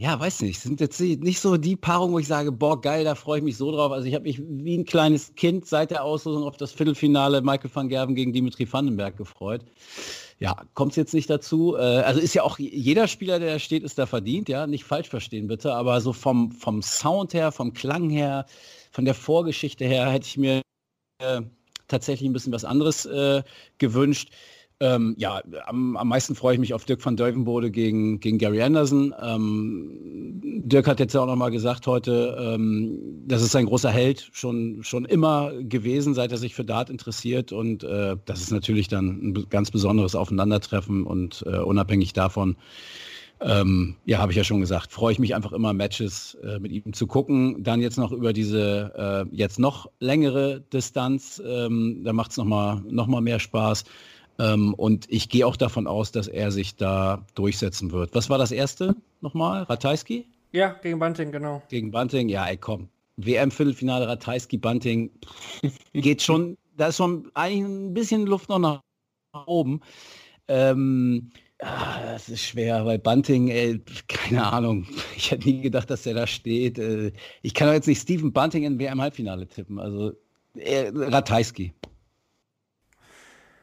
[0.00, 3.14] ja, weiß nicht, sind jetzt nicht so die Paarung, wo ich sage, boah, geil, da
[3.14, 3.92] freue ich mich so drauf.
[3.92, 7.70] Also ich habe mich wie ein kleines Kind seit der Auslosung auf das Viertelfinale Michael
[7.74, 9.62] van Gerven gegen Dimitri Vandenberg gefreut.
[10.38, 11.76] Ja, kommt es jetzt nicht dazu.
[11.76, 14.84] Äh, also ist ja auch jeder Spieler, der da steht, ist da verdient, ja, nicht
[14.84, 18.46] falsch verstehen bitte, aber so vom, vom Sound her, vom Klang her,
[18.92, 20.62] von der Vorgeschichte her hätte ich mir
[21.18, 21.42] äh,
[21.88, 23.42] tatsächlich ein bisschen was anderes äh,
[23.76, 24.30] gewünscht.
[24.82, 28.62] Ähm, ja, am, am meisten freue ich mich auf Dirk van Deuvenbode gegen, gegen Gary
[28.62, 29.14] Anderson.
[29.20, 34.82] Ähm, Dirk hat jetzt auch nochmal gesagt heute, ähm, das ist ein großer Held, schon,
[34.82, 37.52] schon immer gewesen, seit er sich für Dart interessiert.
[37.52, 42.56] Und äh, das ist natürlich dann ein ganz besonderes Aufeinandertreffen und äh, unabhängig davon,
[43.42, 46.72] ähm, ja, habe ich ja schon gesagt, freue ich mich einfach immer, Matches äh, mit
[46.72, 47.62] ihm zu gucken.
[47.62, 52.82] Dann jetzt noch über diese äh, jetzt noch längere Distanz, ähm, da macht es nochmal
[52.88, 53.84] noch mal mehr Spaß.
[54.40, 58.14] Ähm, und ich gehe auch davon aus, dass er sich da durchsetzen wird.
[58.14, 59.64] Was war das erste nochmal?
[59.64, 60.26] Ratajski?
[60.52, 61.62] Ja, gegen Bunting, genau.
[61.68, 62.28] Gegen Bunting?
[62.28, 62.88] Ja, ey, komm.
[63.18, 65.10] WM-Viertelfinale Ratajski, Bunting
[65.92, 68.80] geht schon, da ist schon eigentlich ein bisschen Luft noch nach
[69.46, 69.80] oben.
[70.48, 71.30] Ähm,
[71.62, 74.86] Ah, das ist schwer, weil Bunting, ey, keine Ahnung.
[75.16, 76.78] Ich hätte nie gedacht, dass der da steht.
[76.78, 77.12] Äh,
[77.42, 79.78] Ich kann doch jetzt nicht Steven Bunting in WM-Halbfinale tippen.
[79.78, 80.12] Also
[80.54, 81.74] äh, Ratajski.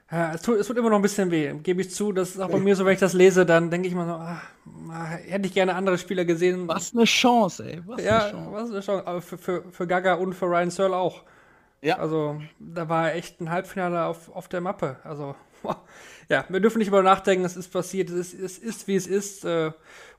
[0.10, 2.14] Ja, es, tut, es tut immer noch ein bisschen weh, gebe ich zu.
[2.14, 4.14] Das ist auch bei mir so, wenn ich das lese, dann denke ich mal so,
[4.14, 4.42] ah,
[4.90, 6.68] ah, hätte ich gerne andere Spieler gesehen.
[6.68, 7.82] Was eine Chance, ey.
[7.86, 8.52] Was ja, eine Chance.
[8.52, 9.08] was eine Chance.
[9.08, 11.24] Aber für, für, für Gaga und für Ryan Searle auch.
[11.82, 12.00] Ja.
[12.00, 14.96] Also, da war echt ein Halbfinale auf, auf der Mappe.
[15.04, 15.36] Also,
[16.30, 19.08] ja, wir dürfen nicht über nachdenken, es ist passiert, es ist, es ist wie es
[19.08, 19.44] ist.
[19.44, 19.72] Äh,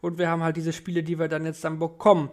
[0.03, 2.28] und wir haben halt diese Spiele, die wir dann jetzt dann bekommen.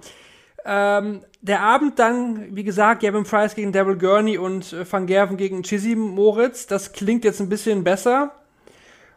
[0.68, 5.38] Ähm, der Abend dann, wie gesagt, Gavin Price gegen Daryl Gurney und äh, Van Gerven
[5.38, 6.66] gegen Chizzy Moritz.
[6.66, 8.32] Das klingt jetzt ein bisschen besser.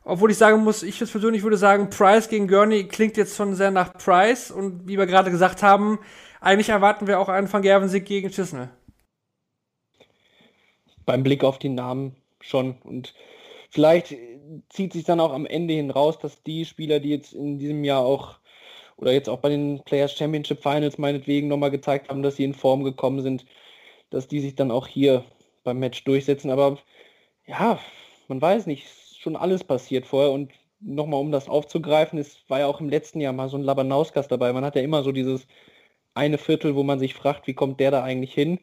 [0.04, 3.70] Obwohl ich sagen muss, ich persönlich würde sagen, Price gegen Gurney klingt jetzt schon sehr
[3.70, 4.50] nach Price.
[4.50, 5.98] Und wie wir gerade gesagt haben,
[6.40, 8.68] eigentlich erwarten wir auch einen Van Gerven-Sieg gegen Chisnell.
[11.06, 12.76] Beim Blick auf die Namen schon.
[12.84, 13.14] Und
[13.70, 14.14] vielleicht
[14.68, 17.84] zieht sich dann auch am Ende hin raus, dass die Spieler, die jetzt in diesem
[17.84, 18.38] Jahr auch
[18.98, 22.54] oder jetzt auch bei den Players Championship Finals meinetwegen nochmal gezeigt haben, dass sie in
[22.54, 23.46] Form gekommen sind,
[24.10, 25.24] dass die sich dann auch hier
[25.64, 26.50] beim Match durchsetzen.
[26.50, 26.78] Aber
[27.46, 27.78] ja,
[28.28, 28.86] man weiß nicht,
[29.18, 33.20] schon alles passiert vorher und nochmal um das aufzugreifen, es war ja auch im letzten
[33.20, 34.52] Jahr mal so ein Labanauskas dabei.
[34.52, 35.46] Man hat ja immer so dieses
[36.14, 38.60] eine Viertel, wo man sich fragt, wie kommt der da eigentlich hin?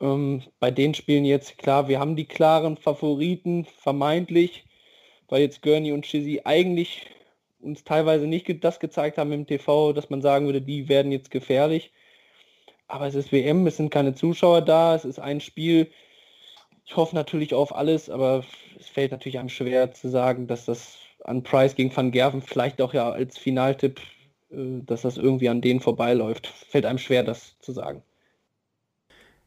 [0.00, 4.64] Ähm, bei den Spielen jetzt, klar, wir haben die klaren Favoriten, vermeintlich,
[5.28, 7.06] weil jetzt Gurney und Chizzy eigentlich
[7.62, 11.30] uns teilweise nicht das gezeigt haben im TV, dass man sagen würde, die werden jetzt
[11.30, 11.92] gefährlich.
[12.88, 15.90] Aber es ist WM, es sind keine Zuschauer da, es ist ein Spiel.
[16.84, 18.44] Ich hoffe natürlich auf alles, aber
[18.78, 22.82] es fällt natürlich einem schwer zu sagen, dass das an Price gegen Van Gerven vielleicht
[22.82, 24.00] auch ja als Finaltipp,
[24.50, 26.46] äh, dass das irgendwie an denen vorbeiläuft.
[26.48, 28.02] Fällt einem schwer, das zu sagen.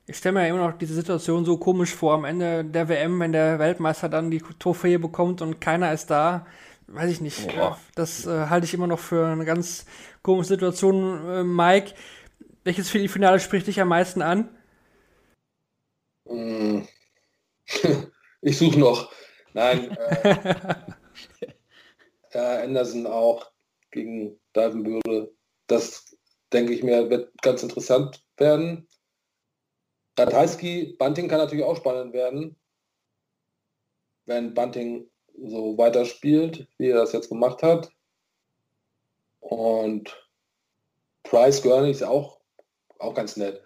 [0.08, 3.32] Ich stelle mir immer noch diese Situation so komisch vor am Ende der WM, wenn
[3.32, 6.46] der Weltmeister dann die Trophäe bekommt und keiner ist da.
[6.88, 7.48] Weiß ich nicht.
[7.56, 7.80] Boah.
[7.96, 9.86] Das äh, halte ich immer noch für eine ganz
[10.22, 11.28] komische Situation.
[11.28, 11.94] Äh, Mike,
[12.64, 14.50] welches Finale spricht dich am meisten an?
[16.26, 16.82] Mm.
[18.42, 19.12] Ich suche noch.
[19.54, 19.98] Nein.
[22.30, 23.52] Äh, Anderson auch
[23.90, 25.32] gegen Divenbüre.
[25.66, 26.16] Das
[26.54, 28.88] denke ich mir, wird ganz interessant werden.
[30.20, 32.56] Ratajski, Bunting kann natürlich auch spannend werden,
[34.26, 37.92] wenn Bunting so weiterspielt, wie er das jetzt gemacht hat.
[39.40, 40.30] Und
[41.24, 42.40] Price Gurney ist auch,
[43.00, 43.62] auch ganz nett.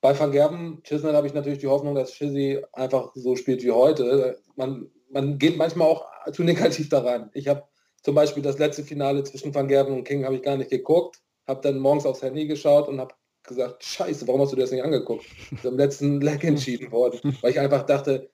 [0.00, 3.72] Bei Van Gerben, Chisnell habe ich natürlich die Hoffnung, dass Chizzy einfach so spielt wie
[3.72, 4.40] heute.
[4.54, 7.30] Man, man geht manchmal auch zu negativ daran.
[7.34, 7.64] Ich habe
[8.02, 11.20] zum Beispiel das letzte Finale zwischen Van Gerben und King habe ich gar nicht geguckt,
[11.46, 14.82] habe dann morgens aufs Handy geschaut und habe gesagt, scheiße, warum hast du das nicht
[14.82, 15.24] angeguckt?
[15.50, 18.30] Ist im letzten Leg entschieden worden, weil ich einfach dachte,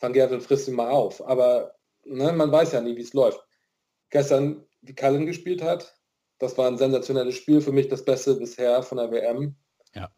[0.00, 1.24] Van Gerven frisst ihn mal auf.
[1.26, 1.74] Aber
[2.04, 3.40] ne, man weiß ja nie, wie es läuft.
[4.10, 5.96] Gestern, wie Cullen gespielt hat,
[6.38, 9.56] das war ein sensationelles Spiel, für mich das Beste bisher von der WM.
[9.94, 10.10] Ja.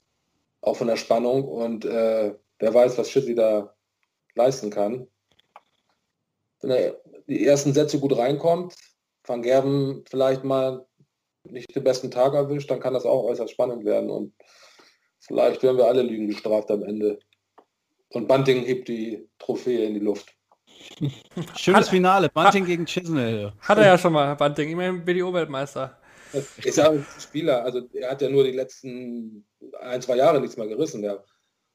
[0.63, 3.75] Auch von der Spannung und äh, wer weiß, was Schizzy da
[4.35, 5.07] leisten kann.
[6.61, 8.75] Wenn er die ersten Sätze gut reinkommt,
[9.27, 10.87] Van Gerben vielleicht mal
[11.45, 14.35] nicht den besten Tag erwischt, dann kann das auch äußerst spannend werden und
[15.21, 17.19] vielleicht werden wir alle Lügen gestraft am Ende.
[18.09, 20.34] Und Bunting hebt die Trophäe in die Luft.
[21.57, 23.53] Schönes Finale, Bunting gegen Chisnell.
[23.61, 25.99] Hat er ja schon mal, Bunting, immerhin BDO-Weltmeister.
[26.33, 29.47] Ist ja ein Spieler, also er hat ja nur die letzten
[29.81, 31.03] ein, zwei Jahre nichts mehr gerissen.
[31.03, 31.25] Der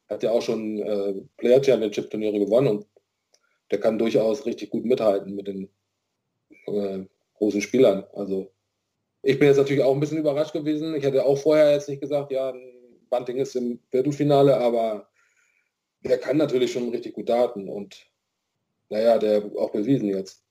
[0.10, 2.86] hat ja auch schon äh, Player Championship Turniere gewonnen und
[3.72, 5.70] der kann durchaus richtig gut mithalten mit den
[6.66, 7.05] äh,
[7.36, 8.05] großen Spielern.
[8.14, 8.51] Also
[9.22, 10.95] ich bin jetzt natürlich auch ein bisschen überrascht gewesen.
[10.95, 12.53] Ich hätte auch vorher jetzt nicht gesagt, ja,
[13.10, 15.07] Bunting ist im Viertelfinale, aber
[16.01, 18.09] der kann natürlich schon richtig gut daten und
[18.89, 20.43] naja, der auch bewiesen jetzt.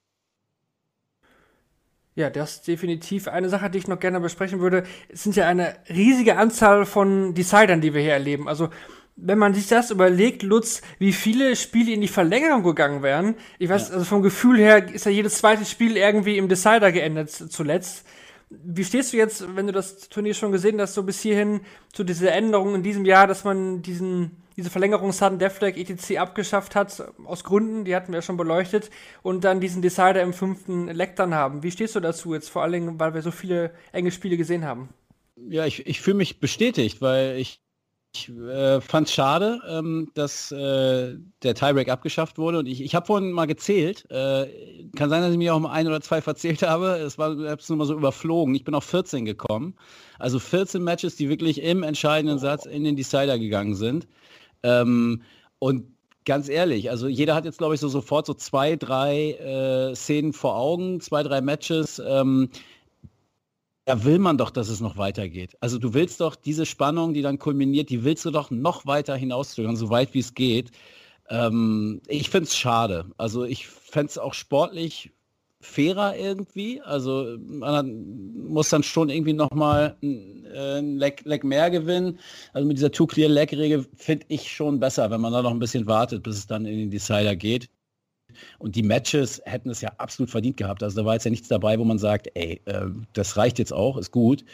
[2.19, 4.83] Ja, das ist definitiv eine Sache, die ich noch gerne besprechen würde.
[5.09, 8.49] Es sind ja eine riesige Anzahl von Decidern, die wir hier erleben.
[8.49, 8.71] Also,
[9.15, 13.69] wenn man sich das überlegt, Lutz, wie viele Spiele in die Verlängerung gegangen wären, ich
[13.69, 13.95] weiß, ja.
[13.95, 18.05] also vom Gefühl her ist ja jedes zweite Spiel irgendwie im Decider geendet zuletzt.
[18.51, 21.61] Wie stehst du jetzt, wenn du das Turnier schon gesehen hast, so bis hierhin
[21.93, 26.19] zu dieser Änderung in diesem Jahr, dass man diesen, diese Verlängerung Sudden Deathleg etc.
[26.19, 28.91] abgeschafft hat, aus Gründen, die hatten wir ja schon beleuchtet,
[29.23, 31.63] und dann diesen Decider im fünften Leck haben?
[31.63, 34.65] Wie stehst du dazu jetzt, vor allen Dingen, weil wir so viele enge Spiele gesehen
[34.65, 34.89] haben?
[35.49, 37.63] Ja, ich, ich fühle mich bestätigt, weil ich
[38.15, 42.59] ich äh, fand es schade, ähm, dass äh, der Tiebreak abgeschafft wurde.
[42.61, 44.11] Und ich, ich habe vorhin mal gezählt.
[44.11, 44.47] Äh,
[44.97, 46.97] kann sein, dass ich mich auch um ein oder zwei verzählt habe.
[46.97, 48.55] Es war es nur mal so überflogen.
[48.55, 49.75] Ich bin auf 14 gekommen.
[50.19, 54.09] Also 14 Matches, die wirklich im entscheidenden Satz in den Decider gegangen sind.
[54.63, 55.23] Ähm,
[55.59, 55.85] und
[56.25, 60.33] ganz ehrlich, also jeder hat jetzt, glaube ich, so sofort so zwei, drei äh, Szenen
[60.33, 62.01] vor Augen, zwei, drei Matches.
[62.05, 62.51] Ähm,
[63.87, 65.57] da will man doch, dass es noch weitergeht.
[65.61, 69.17] Also du willst doch diese Spannung, die dann kulminiert, die willst du doch noch weiter
[69.17, 70.71] hinauszögern, so weit wie es geht.
[71.31, 73.07] Ähm, ich finde es schade.
[73.17, 75.13] Also ich fände es auch sportlich
[75.61, 76.81] fairer irgendwie.
[76.83, 82.19] Also man muss dann schon irgendwie nochmal äh, ein Leg, Leg mehr gewinnen.
[82.53, 86.23] Also mit dieser Two-Clear-Leg-Regel finde ich schon besser, wenn man da noch ein bisschen wartet,
[86.23, 87.69] bis es dann in den Decider geht.
[88.59, 90.83] Und die Matches hätten es ja absolut verdient gehabt.
[90.83, 93.73] Also da war jetzt ja nichts dabei, wo man sagt, ey, äh, das reicht jetzt
[93.73, 94.45] auch, ist gut.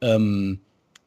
[0.00, 0.60] Ähm,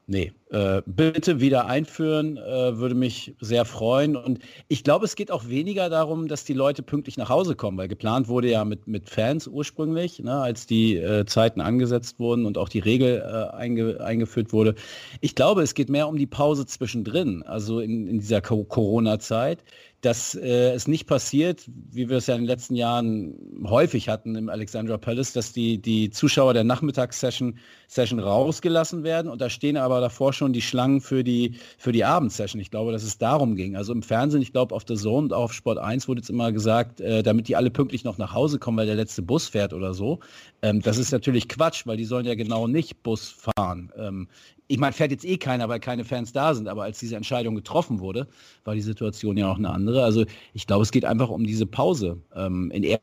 [0.08, 4.16] nee, äh, bitte wieder einführen, äh, würde mich sehr freuen.
[4.16, 4.40] Und
[4.70, 7.90] ich glaube, es geht auch weniger darum, dass die Leute pünktlich nach Hause kommen, weil
[7.90, 12.58] geplant wurde ja mit, mit Fans ursprünglich, ne, als die äh, Zeiten angesetzt wurden und
[12.58, 14.76] auch die Regel äh, einge, eingeführt wurde.
[15.20, 19.64] Ich glaube, es geht mehr um die Pause zwischendrin, also in, in dieser Corona-Zeit
[20.02, 23.36] dass äh, es nicht passiert, wie wir es ja in den letzten Jahren
[23.66, 29.42] häufig hatten im Alexandra Palace, dass die, die Zuschauer der Nachmittagssession Session rausgelassen werden und
[29.42, 32.62] da stehen aber davor schon die Schlangen für die, für die Abendsession.
[32.62, 33.76] Ich glaube, dass es darum ging.
[33.76, 36.52] Also im Fernsehen, ich glaube, auf der Zone und auf Sport 1 wurde jetzt immer
[36.52, 39.74] gesagt, äh, damit die alle pünktlich noch nach Hause kommen, weil der letzte Bus fährt
[39.74, 40.20] oder so.
[40.62, 43.92] Ähm, das ist natürlich Quatsch, weil die sollen ja genau nicht Bus fahren.
[43.98, 44.28] Ähm,
[44.68, 47.56] ich meine, fährt jetzt eh keiner, weil keine Fans da sind, aber als diese Entscheidung
[47.56, 48.28] getroffen wurde,
[48.66, 50.04] war die Situation ja auch eine andere.
[50.04, 52.98] Also ich glaube, es geht einfach um diese Pause, ähm, in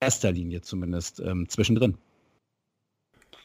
[0.00, 1.96] erster Linie zumindest, ähm, zwischendrin.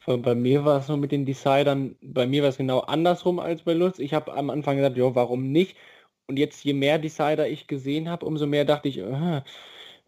[0.07, 3.61] Bei mir war es nur mit den Decidern, bei mir war es genau andersrum als
[3.61, 3.99] bei Lutz.
[3.99, 5.77] Ich habe am Anfang gesagt, ja, warum nicht?
[6.27, 9.41] Und jetzt, je mehr Decider ich gesehen habe, umso mehr dachte ich, äh,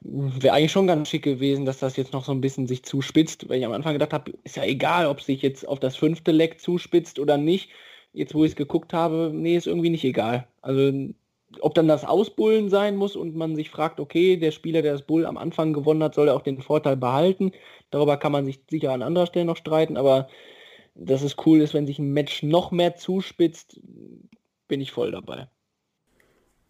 [0.04, 3.49] wäre eigentlich schon ganz schick gewesen, dass das jetzt noch so ein bisschen sich zuspitzt,
[3.49, 6.32] weil ich am Anfang gedacht habe, ist ja egal, ob sich jetzt auf das fünfte
[6.32, 7.70] Leck zuspitzt oder nicht.
[8.12, 10.47] Jetzt, wo ich es geguckt habe, nee, ist irgendwie nicht egal.
[10.62, 10.91] Also,
[11.62, 15.04] ob dann das Ausbullen sein muss und man sich fragt, okay, der Spieler, der das
[15.04, 17.51] Bull am Anfang gewonnen hat, soll er auch den Vorteil behalten.
[17.91, 20.28] Darüber kann man sich sicher an anderer Stelle noch streiten, aber
[20.95, 23.80] dass es cool ist, wenn sich ein Match noch mehr zuspitzt,
[24.68, 25.47] bin ich voll dabei.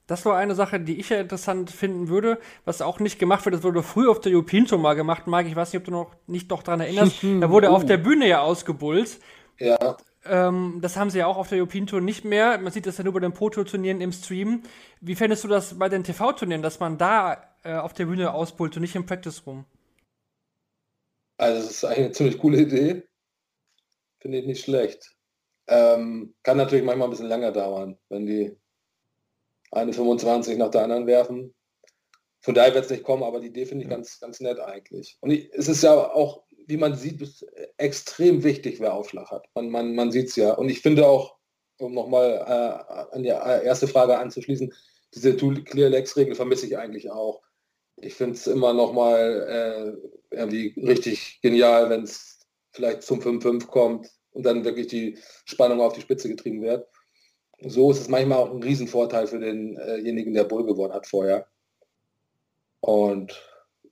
[0.05, 3.55] Das war eine Sache, die ich ja interessant finden würde, was auch nicht gemacht wird.
[3.55, 5.47] Das wurde früher auf der European Tour mal gemacht, Marc.
[5.47, 7.23] Ich weiß nicht, ob du noch nicht doch daran erinnerst.
[7.41, 9.19] da wurde auf der Bühne ja ausgebullt.
[9.59, 9.97] Ja.
[10.25, 12.57] Ähm, das haben sie ja auch auf der European Tour nicht mehr.
[12.57, 14.63] Man sieht das ja nur bei den Pro-Tour-Turnieren im Stream.
[14.99, 18.75] Wie fändest du das bei den TV-Turnieren, dass man da äh, auf der Bühne ausbullt
[18.75, 19.65] und nicht im Practice Room?
[21.37, 23.03] Also, das ist eigentlich eine ziemlich coole Idee.
[24.19, 25.15] Finde ich nicht schlecht.
[25.67, 28.57] Ähm, kann natürlich manchmal ein bisschen länger dauern, wenn die
[29.73, 31.53] eine 25 nach der anderen werfen.
[32.41, 35.17] Von daher wird es nicht kommen, aber die Idee finde ich ganz, ganz nett eigentlich.
[35.21, 37.21] Und ich, es ist ja auch, wie man sieht,
[37.77, 39.47] extrem wichtig, wer Aufschlag hat.
[39.55, 40.53] Man, man, man sieht es ja.
[40.53, 41.37] Und ich finde auch,
[41.79, 44.73] um nochmal äh, an die erste Frage anzuschließen,
[45.13, 47.41] diese Clear-Legs-Regel vermisse ich eigentlich auch.
[47.97, 49.97] Ich finde es immer nochmal
[50.31, 52.39] äh, irgendwie richtig genial, wenn es
[52.71, 56.87] vielleicht zum 5-5 kommt und dann wirklich die Spannung auf die Spitze getrieben wird
[57.65, 61.47] so ist es manchmal auch ein Riesenvorteil für denjenigen, der Bull gewonnen hat vorher.
[62.81, 63.41] Und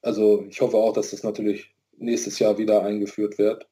[0.01, 3.67] also ich hoffe auch, dass das natürlich nächstes Jahr wieder eingeführt wird.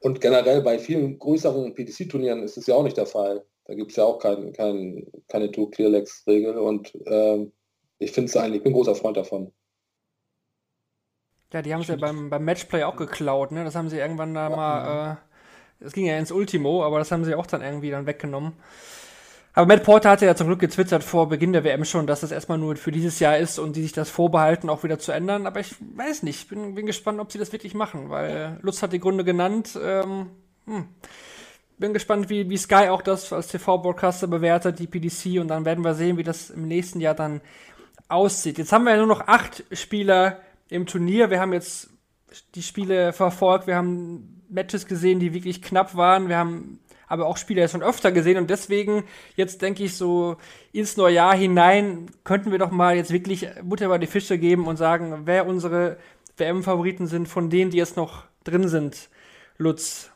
[0.00, 3.44] Und generell bei vielen größeren PDC-Turnieren ist es ja auch nicht der Fall.
[3.64, 7.46] Da gibt es ja auch kein, kein, keine Two-Clear-Legs-Regel und äh,
[7.98, 9.52] ich finde es eigentlich, ich bin ein großer Freund davon.
[11.52, 13.62] Ja, die haben es ja beim, beim Matchplay auch geklaut, ne?
[13.62, 15.31] Das haben sie irgendwann da ja, mal äh,
[15.84, 18.52] es ging ja ins Ultimo, aber das haben sie auch dann irgendwie dann weggenommen.
[19.54, 22.32] Aber Matt Porter hatte ja zum Glück getwittert vor Beginn der WM schon, dass das
[22.32, 25.46] erstmal nur für dieses Jahr ist und die sich das vorbehalten, auch wieder zu ändern.
[25.46, 28.94] Aber ich weiß nicht, bin, bin gespannt, ob sie das wirklich machen, weil Lutz hat
[28.94, 29.78] die Gründe genannt.
[29.82, 30.30] Ähm,
[30.66, 30.88] hm.
[31.76, 35.84] Bin gespannt, wie, wie Sky auch das als TV-Broadcaster bewertet, die PDC, und dann werden
[35.84, 37.42] wir sehen, wie das im nächsten Jahr dann
[38.08, 38.56] aussieht.
[38.56, 41.28] Jetzt haben wir ja nur noch acht Spieler im Turnier.
[41.28, 41.90] Wir haben jetzt
[42.54, 46.28] die Spiele verfolgt, wir haben Matches gesehen, die wirklich knapp waren.
[46.28, 46.78] Wir haben
[47.08, 49.04] aber auch Spiele schon öfter gesehen und deswegen
[49.36, 50.36] jetzt denke ich so
[50.72, 54.66] ins neue Jahr hinein könnten wir doch mal jetzt wirklich Butter bei die Fische geben
[54.66, 55.98] und sagen, wer unsere
[56.38, 59.10] WM-Favoriten sind von denen, die jetzt noch drin sind.
[59.58, 60.10] Lutz,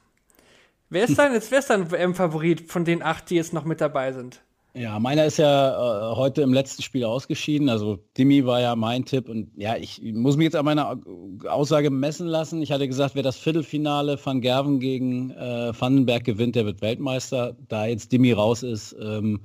[0.88, 3.82] wer ist dein, jetzt wer ist dein WM-Favorit von den acht, die jetzt noch mit
[3.82, 4.40] dabei sind?
[4.78, 5.70] Ja, meiner ist ja
[6.12, 7.70] äh, heute im letzten Spiel ausgeschieden.
[7.70, 11.00] Also Dimi war ja mein Tipp und ja, ich muss mich jetzt an meiner
[11.48, 12.60] Aussage messen lassen.
[12.60, 17.56] Ich hatte gesagt, wer das Viertelfinale Van Gerven gegen äh, Vandenberg gewinnt, der wird Weltmeister.
[17.68, 19.40] Da jetzt Dimi raus ist, ähm,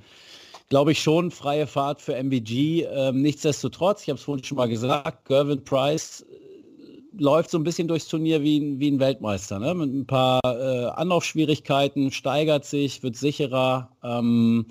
[0.68, 2.88] glaube ich schon freie Fahrt für MVG.
[2.92, 7.64] Ähm, nichtsdestotrotz, ich habe es vorhin schon mal gesagt, Gervin Price äh, läuft so ein
[7.64, 9.60] bisschen durchs Turnier wie, wie ein Weltmeister.
[9.60, 9.76] Ne?
[9.76, 13.96] Mit ein paar äh, Anlaufschwierigkeiten, steigert sich, wird sicherer.
[14.04, 14.66] Ähm,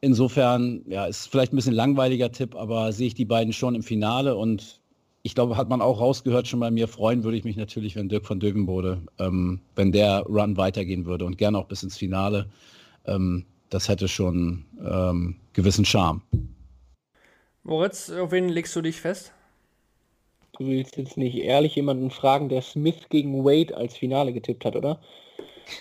[0.00, 3.82] Insofern, ja, ist vielleicht ein bisschen langweiliger Tipp, aber sehe ich die beiden schon im
[3.82, 4.80] Finale und
[5.22, 8.08] ich glaube, hat man auch rausgehört schon bei mir, freuen würde ich mich natürlich, wenn
[8.08, 12.46] Dirk von Dövenbode, ähm, wenn der Run weitergehen würde und gerne auch bis ins Finale.
[13.06, 16.22] Ähm, das hätte schon ähm, gewissen Charme.
[17.64, 19.32] Moritz, auf wen legst du dich fest?
[20.58, 24.76] Du willst jetzt nicht ehrlich jemanden fragen, der Smith gegen Wade als Finale getippt hat,
[24.76, 25.00] oder?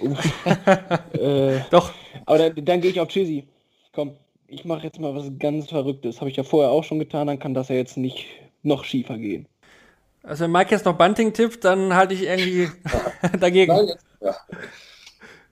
[1.13, 1.93] äh, Doch.
[2.26, 3.47] Aber dann, dann gehe ich auf Chizzy
[3.97, 6.21] komm, ich mache jetzt mal was ganz Verrücktes.
[6.21, 8.27] Habe ich ja vorher auch schon getan, dann kann das ja jetzt nicht
[8.61, 9.47] noch schiefer gehen.
[10.21, 12.69] Also wenn Mike jetzt noch Bunting tippt, dann halte ich irgendwie
[13.39, 13.73] dagegen.
[13.73, 14.35] Nein, jetzt, ja.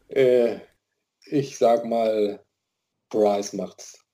[0.10, 0.60] äh,
[1.26, 2.40] ich sag mal,
[3.10, 4.06] Bryce macht's.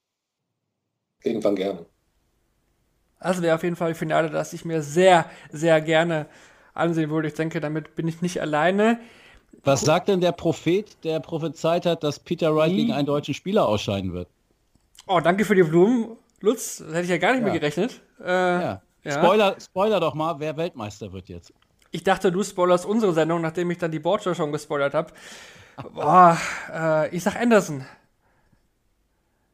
[1.19, 1.85] Gegen Van Gerven.
[3.19, 6.27] Das wäre auf jeden Fall ein Finale, das ich mir sehr, sehr gerne
[6.73, 7.27] ansehen würde.
[7.27, 8.97] Ich denke, damit bin ich nicht alleine.
[9.63, 12.77] Was sagt denn der Prophet, der prophezeit hat, dass Peter Wright hm.
[12.77, 14.27] gegen einen deutschen Spieler ausscheiden wird?
[15.07, 16.77] Oh, danke für die Blumen, Lutz.
[16.77, 17.45] Das hätte ich ja gar nicht ja.
[17.45, 18.01] mehr gerechnet.
[18.19, 18.81] Äh, ja.
[19.03, 19.11] ja.
[19.11, 21.53] Spoiler, Spoiler doch mal, wer Weltmeister wird jetzt.
[21.91, 25.11] Ich dachte, du spoilerst unsere Sendung, nachdem ich dann die Boardshow schon gespoilert habe.
[25.93, 26.37] Boah,
[26.73, 27.85] äh, ich sag Anderson.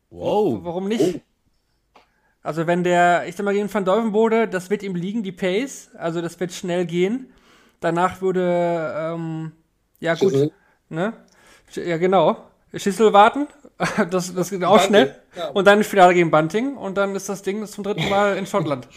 [0.09, 0.59] Wow.
[0.63, 1.21] Warum nicht?
[2.43, 5.89] Also wenn der, ich sag mal, gegen Van Dolvenbode, das wird ihm liegen, die Pace,
[5.97, 7.33] also das wird schnell gehen.
[7.79, 9.51] Danach würde, ähm,
[9.99, 10.51] ja gut, Schüssel.
[10.89, 11.13] ne?
[11.73, 12.37] Ja genau,
[12.73, 13.47] Schüssel warten,
[14.09, 15.15] das, das geht auch Bunting, schnell.
[15.35, 15.49] ja.
[15.49, 18.87] Und dann Finale gegen Bunting und dann ist das Ding zum dritten Mal in Schottland.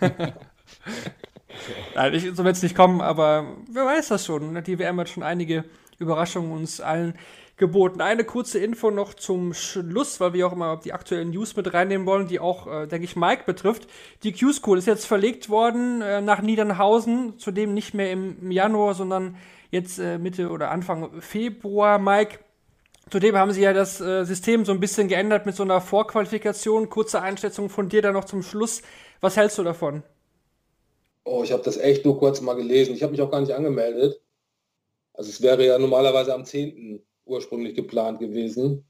[1.94, 4.52] Nein, ich, so wird es nicht kommen, aber wer weiß das schon.
[4.52, 4.62] ne?
[4.62, 5.64] Die WM hat schon einige
[5.98, 7.14] Überraschungen uns allen
[7.56, 8.00] geboten.
[8.00, 12.06] Eine kurze Info noch zum Schluss, weil wir auch immer die aktuellen News mit reinnehmen
[12.06, 13.86] wollen, die auch, äh, denke ich, Mike betrifft.
[14.22, 19.36] Die Q-School ist jetzt verlegt worden äh, nach Niedernhausen, zudem nicht mehr im Januar, sondern
[19.70, 22.40] jetzt äh, Mitte oder Anfang Februar, Mike.
[23.10, 26.90] Zudem haben sie ja das äh, System so ein bisschen geändert mit so einer Vorqualifikation.
[26.90, 28.82] Kurze Einschätzung von dir dann noch zum Schluss.
[29.20, 30.02] Was hältst du davon?
[31.24, 32.94] Oh, ich habe das echt nur kurz mal gelesen.
[32.94, 34.20] Ich habe mich auch gar nicht angemeldet.
[35.12, 37.02] Also es wäre ja normalerweise am 10.
[37.24, 38.84] ursprünglich geplant gewesen.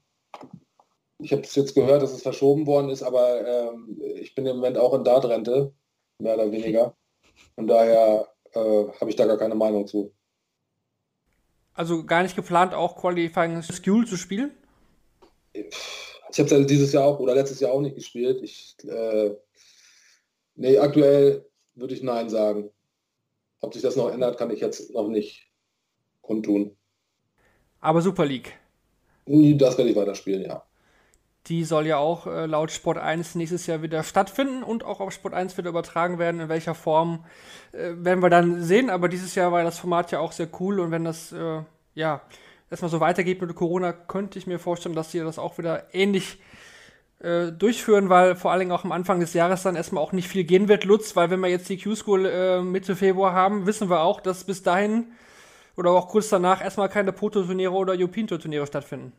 [1.19, 4.55] Ich habe es jetzt gehört, dass es verschoben worden ist, aber ähm, ich bin im
[4.57, 5.73] Moment auch in Dartrente,
[6.19, 6.95] mehr oder weniger.
[7.55, 10.11] Von daher äh, habe ich da gar keine Meinung zu.
[11.73, 14.51] Also gar nicht geplant, auch Qualifying School zu spielen?
[15.53, 18.41] Ich habe es ja dieses Jahr auch oder letztes Jahr auch nicht gespielt.
[18.41, 19.35] Ich, äh,
[20.55, 21.45] nee, aktuell
[21.75, 22.69] würde ich Nein sagen.
[23.59, 25.51] Ob sich das noch ändert, kann ich jetzt noch nicht
[26.21, 26.75] kundtun.
[27.79, 28.57] Aber Super League.
[29.25, 30.65] Das werde ich weiterspielen, ja.
[31.47, 35.11] Die soll ja auch äh, laut Sport 1 nächstes Jahr wieder stattfinden und auch auf
[35.11, 36.39] Sport 1 wieder übertragen werden.
[36.39, 37.25] In welcher Form
[37.71, 38.89] äh, werden wir dann sehen.
[38.89, 41.61] Aber dieses Jahr war das Format ja auch sehr cool und wenn das äh,
[41.95, 42.21] ja
[42.69, 46.37] erstmal so weitergeht mit Corona, könnte ich mir vorstellen, dass sie das auch wieder ähnlich
[47.19, 50.27] äh, durchführen, weil vor allen Dingen auch am Anfang des Jahres dann erstmal auch nicht
[50.27, 53.89] viel gehen wird, Lutz, weil wenn wir jetzt die Q-School äh, Mitte Februar haben, wissen
[53.89, 55.11] wir auch, dass bis dahin
[55.75, 59.13] oder auch kurz danach erstmal keine Proto-Turniere oder European Tour Turniere stattfinden.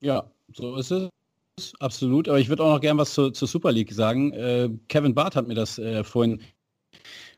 [0.00, 1.08] Ja, so ist es.
[1.80, 2.28] Absolut.
[2.28, 4.32] Aber ich würde auch noch gern was zur, zur Super League sagen.
[4.32, 6.42] Äh, Kevin Barth hat mir das äh, vorhin,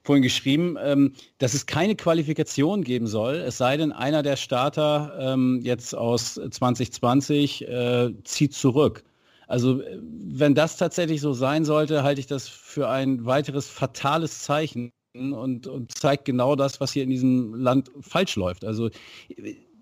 [0.03, 5.17] vorhin geschrieben, ähm, dass es keine Qualifikation geben soll, es sei denn, einer der Starter
[5.21, 9.05] ähm, jetzt aus 2020 äh, zieht zurück.
[9.47, 14.43] Also äh, wenn das tatsächlich so sein sollte, halte ich das für ein weiteres fatales
[14.43, 18.65] Zeichen und, und zeigt genau das, was hier in diesem Land falsch läuft.
[18.65, 18.91] Also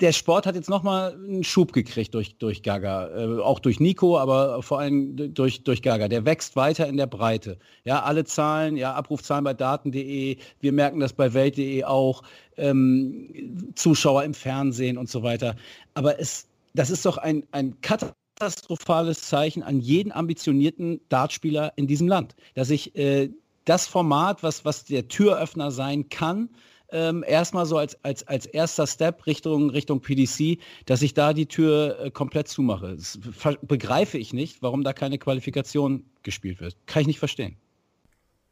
[0.00, 4.18] der Sport hat jetzt nochmal einen Schub gekriegt durch, durch Gaga, äh, auch durch Nico,
[4.18, 6.08] aber vor allem durch, durch Gaga.
[6.08, 7.58] Der wächst weiter in der Breite.
[7.84, 12.22] Ja, alle Zahlen, ja, Abrufzahlen bei daten.de, wir merken das bei welt.de auch,
[12.56, 15.56] ähm, Zuschauer im Fernsehen und so weiter.
[15.94, 22.08] Aber es, das ist doch ein, ein katastrophales Zeichen an jeden ambitionierten Dartspieler in diesem
[22.08, 23.30] Land, dass ich äh,
[23.64, 26.50] das Format, was, was der Türöffner sein kann,
[26.90, 31.46] ähm, erstmal so als, als, als erster Step Richtung, Richtung PDC, dass ich da die
[31.46, 32.96] Tür äh, komplett zumache.
[32.96, 33.18] Das
[33.62, 36.76] begreife ich nicht, warum da keine Qualifikation gespielt wird.
[36.86, 37.56] Kann ich nicht verstehen.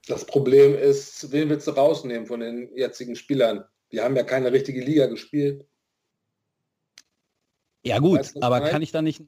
[0.06, 3.64] Das Problem ist, wen willst du rausnehmen von den jetzigen Spielern?
[3.90, 5.64] Die haben ja keine richtige Liga gespielt.
[7.84, 9.22] Ja gut, Weißt du, aber kann ich da nicht,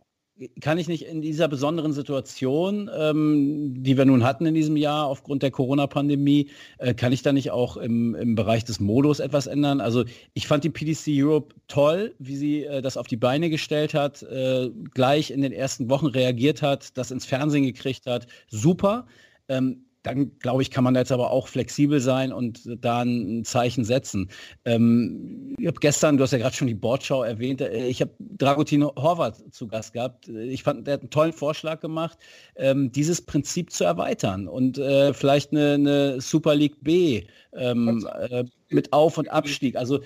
[0.61, 5.07] kann ich nicht in dieser besonderen Situation, ähm, die wir nun hatten in diesem Jahr
[5.07, 9.47] aufgrund der Corona-Pandemie, äh, kann ich da nicht auch im, im Bereich des Modus etwas
[9.47, 9.81] ändern?
[9.81, 13.95] Also ich fand die PDC Europe toll, wie sie äh, das auf die Beine gestellt
[13.95, 18.27] hat, äh, gleich in den ersten Wochen reagiert hat, das ins Fernsehen gekriegt hat.
[18.49, 19.07] Super.
[19.49, 23.85] Ähm, dann glaube ich, kann man jetzt aber auch flexibel sein und da ein Zeichen
[23.85, 24.31] setzen.
[24.65, 28.13] Ähm, ich habe gestern, du hast ja gerade schon die Bordschau erwähnt, äh, ich habe
[28.19, 30.29] Dragutin Horvath zu Gast gehabt.
[30.29, 32.19] Ich fand, der hat einen tollen Vorschlag gemacht,
[32.55, 38.45] ähm, dieses Prinzip zu erweitern und äh, vielleicht eine, eine Super League B ähm, äh,
[38.69, 39.75] mit Auf- und Abstieg.
[39.75, 40.01] Also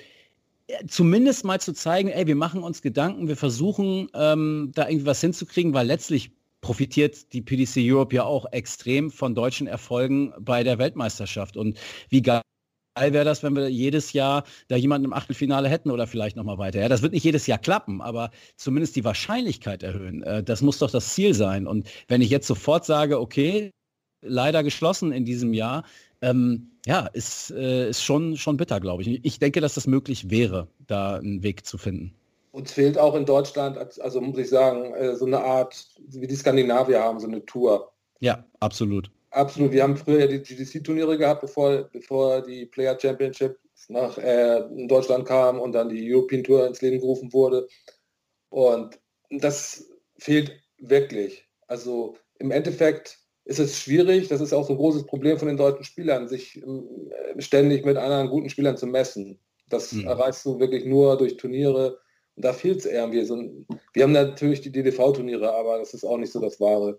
[0.66, 5.06] äh, zumindest mal zu zeigen, ey, wir machen uns Gedanken, wir versuchen ähm, da irgendwie
[5.06, 6.30] was hinzukriegen, weil letztlich
[6.60, 11.56] profitiert die PDC Europe ja auch extrem von deutschen Erfolgen bei der Weltmeisterschaft.
[11.56, 12.42] Und wie geil
[12.96, 16.80] wäre das, wenn wir jedes Jahr da jemanden im Achtelfinale hätten oder vielleicht nochmal weiter.
[16.80, 20.22] Ja, das wird nicht jedes Jahr klappen, aber zumindest die Wahrscheinlichkeit erhöhen.
[20.22, 21.66] Äh, das muss doch das Ziel sein.
[21.66, 23.70] Und wenn ich jetzt sofort sage, okay,
[24.22, 25.84] leider geschlossen in diesem Jahr,
[26.20, 29.24] ähm, ja, ist, äh, ist schon, schon bitter, glaube ich.
[29.24, 32.14] Ich denke, dass das möglich wäre, da einen Weg zu finden.
[32.52, 36.34] Uns fehlt auch in Deutschland, also muss ich sagen, äh, so eine Art, wie die
[36.34, 37.92] Skandinavier haben, so eine Tour.
[38.20, 39.10] Ja, absolut.
[39.30, 39.70] Absolut.
[39.70, 43.56] Wir haben früher die GDC-Turniere gehabt, bevor, bevor die Player Championship
[43.88, 47.68] nach äh, in Deutschland kam und dann die European Tour ins Leben gerufen wurde.
[48.48, 48.98] Und
[49.30, 49.88] das
[50.18, 51.46] fehlt wirklich.
[51.68, 55.56] Also im Endeffekt ist es schwierig, das ist auch so ein großes Problem von den
[55.56, 59.38] deutschen Spielern, sich äh, ständig mit anderen guten Spielern zu messen.
[59.68, 60.06] Das Mhm.
[60.08, 62.00] erreichst du wirklich nur durch Turniere
[62.40, 63.22] Und da fehlt es irgendwie.
[63.26, 66.98] So ein, wir haben natürlich die DDV-Turniere, aber das ist auch nicht so das Wahre.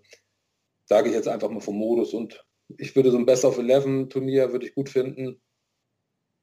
[0.84, 2.14] Sage ich jetzt einfach mal vom Modus.
[2.14, 2.46] Und
[2.78, 5.42] ich würde so ein Best of Eleven Turnier würde ich gut finden.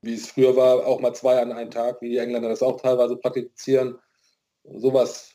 [0.01, 2.81] Wie es früher war, auch mal zwei an einem Tag, wie die Engländer das auch
[2.81, 3.97] teilweise praktizieren.
[4.65, 5.33] Sowas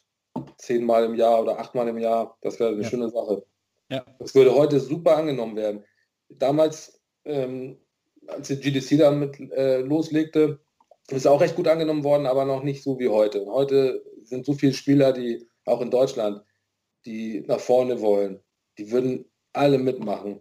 [0.58, 2.88] zehnmal im Jahr oder achtmal im Jahr, das wäre eine ja.
[2.90, 3.46] schöne Sache.
[3.88, 4.04] Ja.
[4.18, 5.84] Das würde heute super angenommen werden.
[6.28, 7.78] Damals, ähm,
[8.26, 10.60] als die GDC damit äh, loslegte,
[11.10, 13.46] ist auch recht gut angenommen worden, aber noch nicht so wie heute.
[13.46, 16.42] Heute sind so viele Spieler, die auch in Deutschland,
[17.04, 18.40] die nach vorne wollen.
[18.78, 20.40] Die würden alle mitmachen.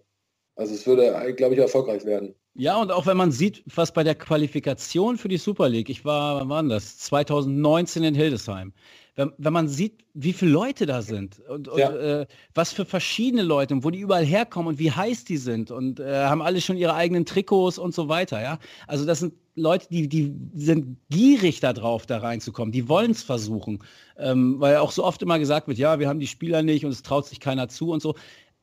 [0.56, 2.36] Also es würde, glaube ich, erfolgreich werden.
[2.56, 6.06] Ja, und auch wenn man sieht, was bei der Qualifikation für die Super League, ich
[6.06, 7.00] war, wann war das?
[7.00, 8.74] 2019 in Hildesheim
[9.16, 12.22] wenn, wenn man sieht, wie viele Leute da sind und, und ja.
[12.22, 15.72] äh, was für verschiedene Leute und wo die überall herkommen und wie heiß die sind
[15.72, 18.60] und äh, haben alle schon ihre eigenen Trikots und so weiter, ja.
[18.88, 22.72] Also das sind Leute, die, die sind gierig darauf, da reinzukommen.
[22.72, 23.84] Die wollen es versuchen.
[24.18, 26.92] Ähm, weil auch so oft immer gesagt wird, ja, wir haben die Spieler nicht und
[26.92, 28.16] es traut sich keiner zu und so.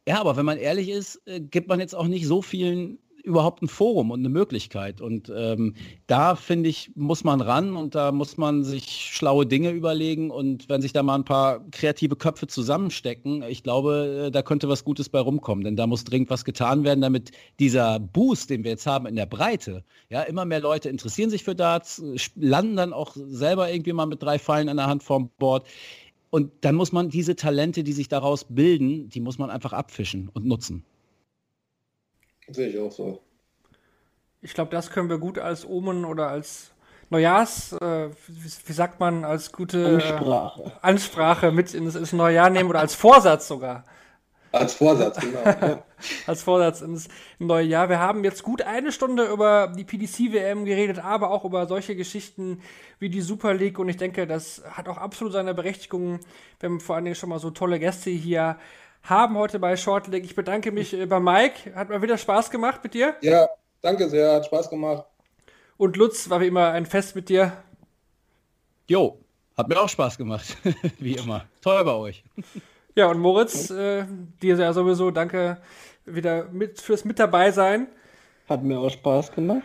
[0.08, 3.62] Ja, aber wenn man ehrlich ist, äh, gibt man jetzt auch nicht so vielen überhaupt
[3.62, 5.00] ein Forum und eine Möglichkeit.
[5.00, 5.74] Und ähm,
[6.06, 10.30] da finde ich, muss man ran und da muss man sich schlaue Dinge überlegen.
[10.30, 14.68] Und wenn sich da mal ein paar kreative Köpfe zusammenstecken, ich glaube, äh, da könnte
[14.68, 15.64] was Gutes bei rumkommen.
[15.64, 19.16] Denn da muss dringend was getan werden, damit dieser Boost, den wir jetzt haben in
[19.16, 22.02] der Breite, ja, immer mehr Leute interessieren sich für Darts,
[22.36, 25.66] landen dann auch selber irgendwie mal mit drei Pfeilen an der Hand vorm Board.
[26.30, 30.28] Und dann muss man diese Talente, die sich daraus bilden, die muss man einfach abfischen
[30.28, 30.84] und nutzen.
[32.50, 33.20] Sehe ich auch so.
[34.42, 36.70] Ich glaube, das können wir gut als Omen oder als
[37.10, 42.36] Neujahrs, äh, wie, wie, sagt man, als gute Ansprache, äh, Ansprache mit ins, ins neue
[42.36, 43.84] Jahr nehmen oder als Vorsatz sogar.
[44.52, 45.82] Als Vorsatz, genau.
[46.26, 47.88] als Vorsatz ins neue Jahr.
[47.88, 52.60] Wir haben jetzt gut eine Stunde über die PDC-WM geredet, aber auch über solche Geschichten
[52.98, 53.78] wie die Super League.
[53.78, 56.20] Und ich denke, das hat auch absolut seine Berechtigung.
[56.58, 58.56] Wir haben vor allen Dingen schon mal so tolle Gäste hier
[59.02, 60.24] haben heute bei Shortleg.
[60.24, 61.74] Ich bedanke mich äh, bei Mike.
[61.74, 63.14] Hat mal wieder Spaß gemacht mit dir.
[63.20, 63.48] Ja,
[63.80, 64.34] danke sehr.
[64.34, 65.04] Hat Spaß gemacht.
[65.76, 67.52] Und Lutz, war wie immer ein Fest mit dir.
[68.86, 69.18] Jo,
[69.56, 70.56] hat mir auch Spaß gemacht.
[70.98, 71.44] wie immer.
[71.62, 72.24] Toll bei euch.
[72.94, 74.04] Ja, und Moritz, äh,
[74.42, 75.58] dir ja sowieso danke
[76.04, 77.88] wieder mit, fürs Mit dabei sein.
[78.48, 79.62] Hat mir auch Spaß gemacht.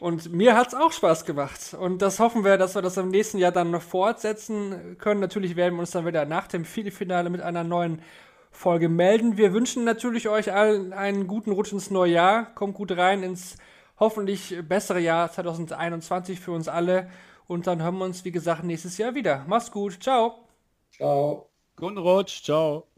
[0.00, 1.74] Und mir hat es auch Spaß gemacht.
[1.78, 5.20] Und das hoffen wir, dass wir das im nächsten Jahr dann noch fortsetzen können.
[5.20, 8.02] Natürlich werden wir uns dann wieder nach dem Finale mit einer neuen
[8.50, 9.36] Folge melden.
[9.36, 12.54] Wir wünschen natürlich euch allen einen guten Rutsch ins neue Jahr.
[12.54, 13.56] Kommt gut rein ins
[13.98, 17.08] hoffentlich bessere Jahr 2021 für uns alle.
[17.46, 19.44] Und dann hören wir uns, wie gesagt, nächstes Jahr wieder.
[19.48, 20.02] Mach's gut.
[20.02, 20.46] Ciao.
[20.90, 21.50] Ciao.
[21.76, 22.42] Guten Rutsch.
[22.42, 22.89] Ciao.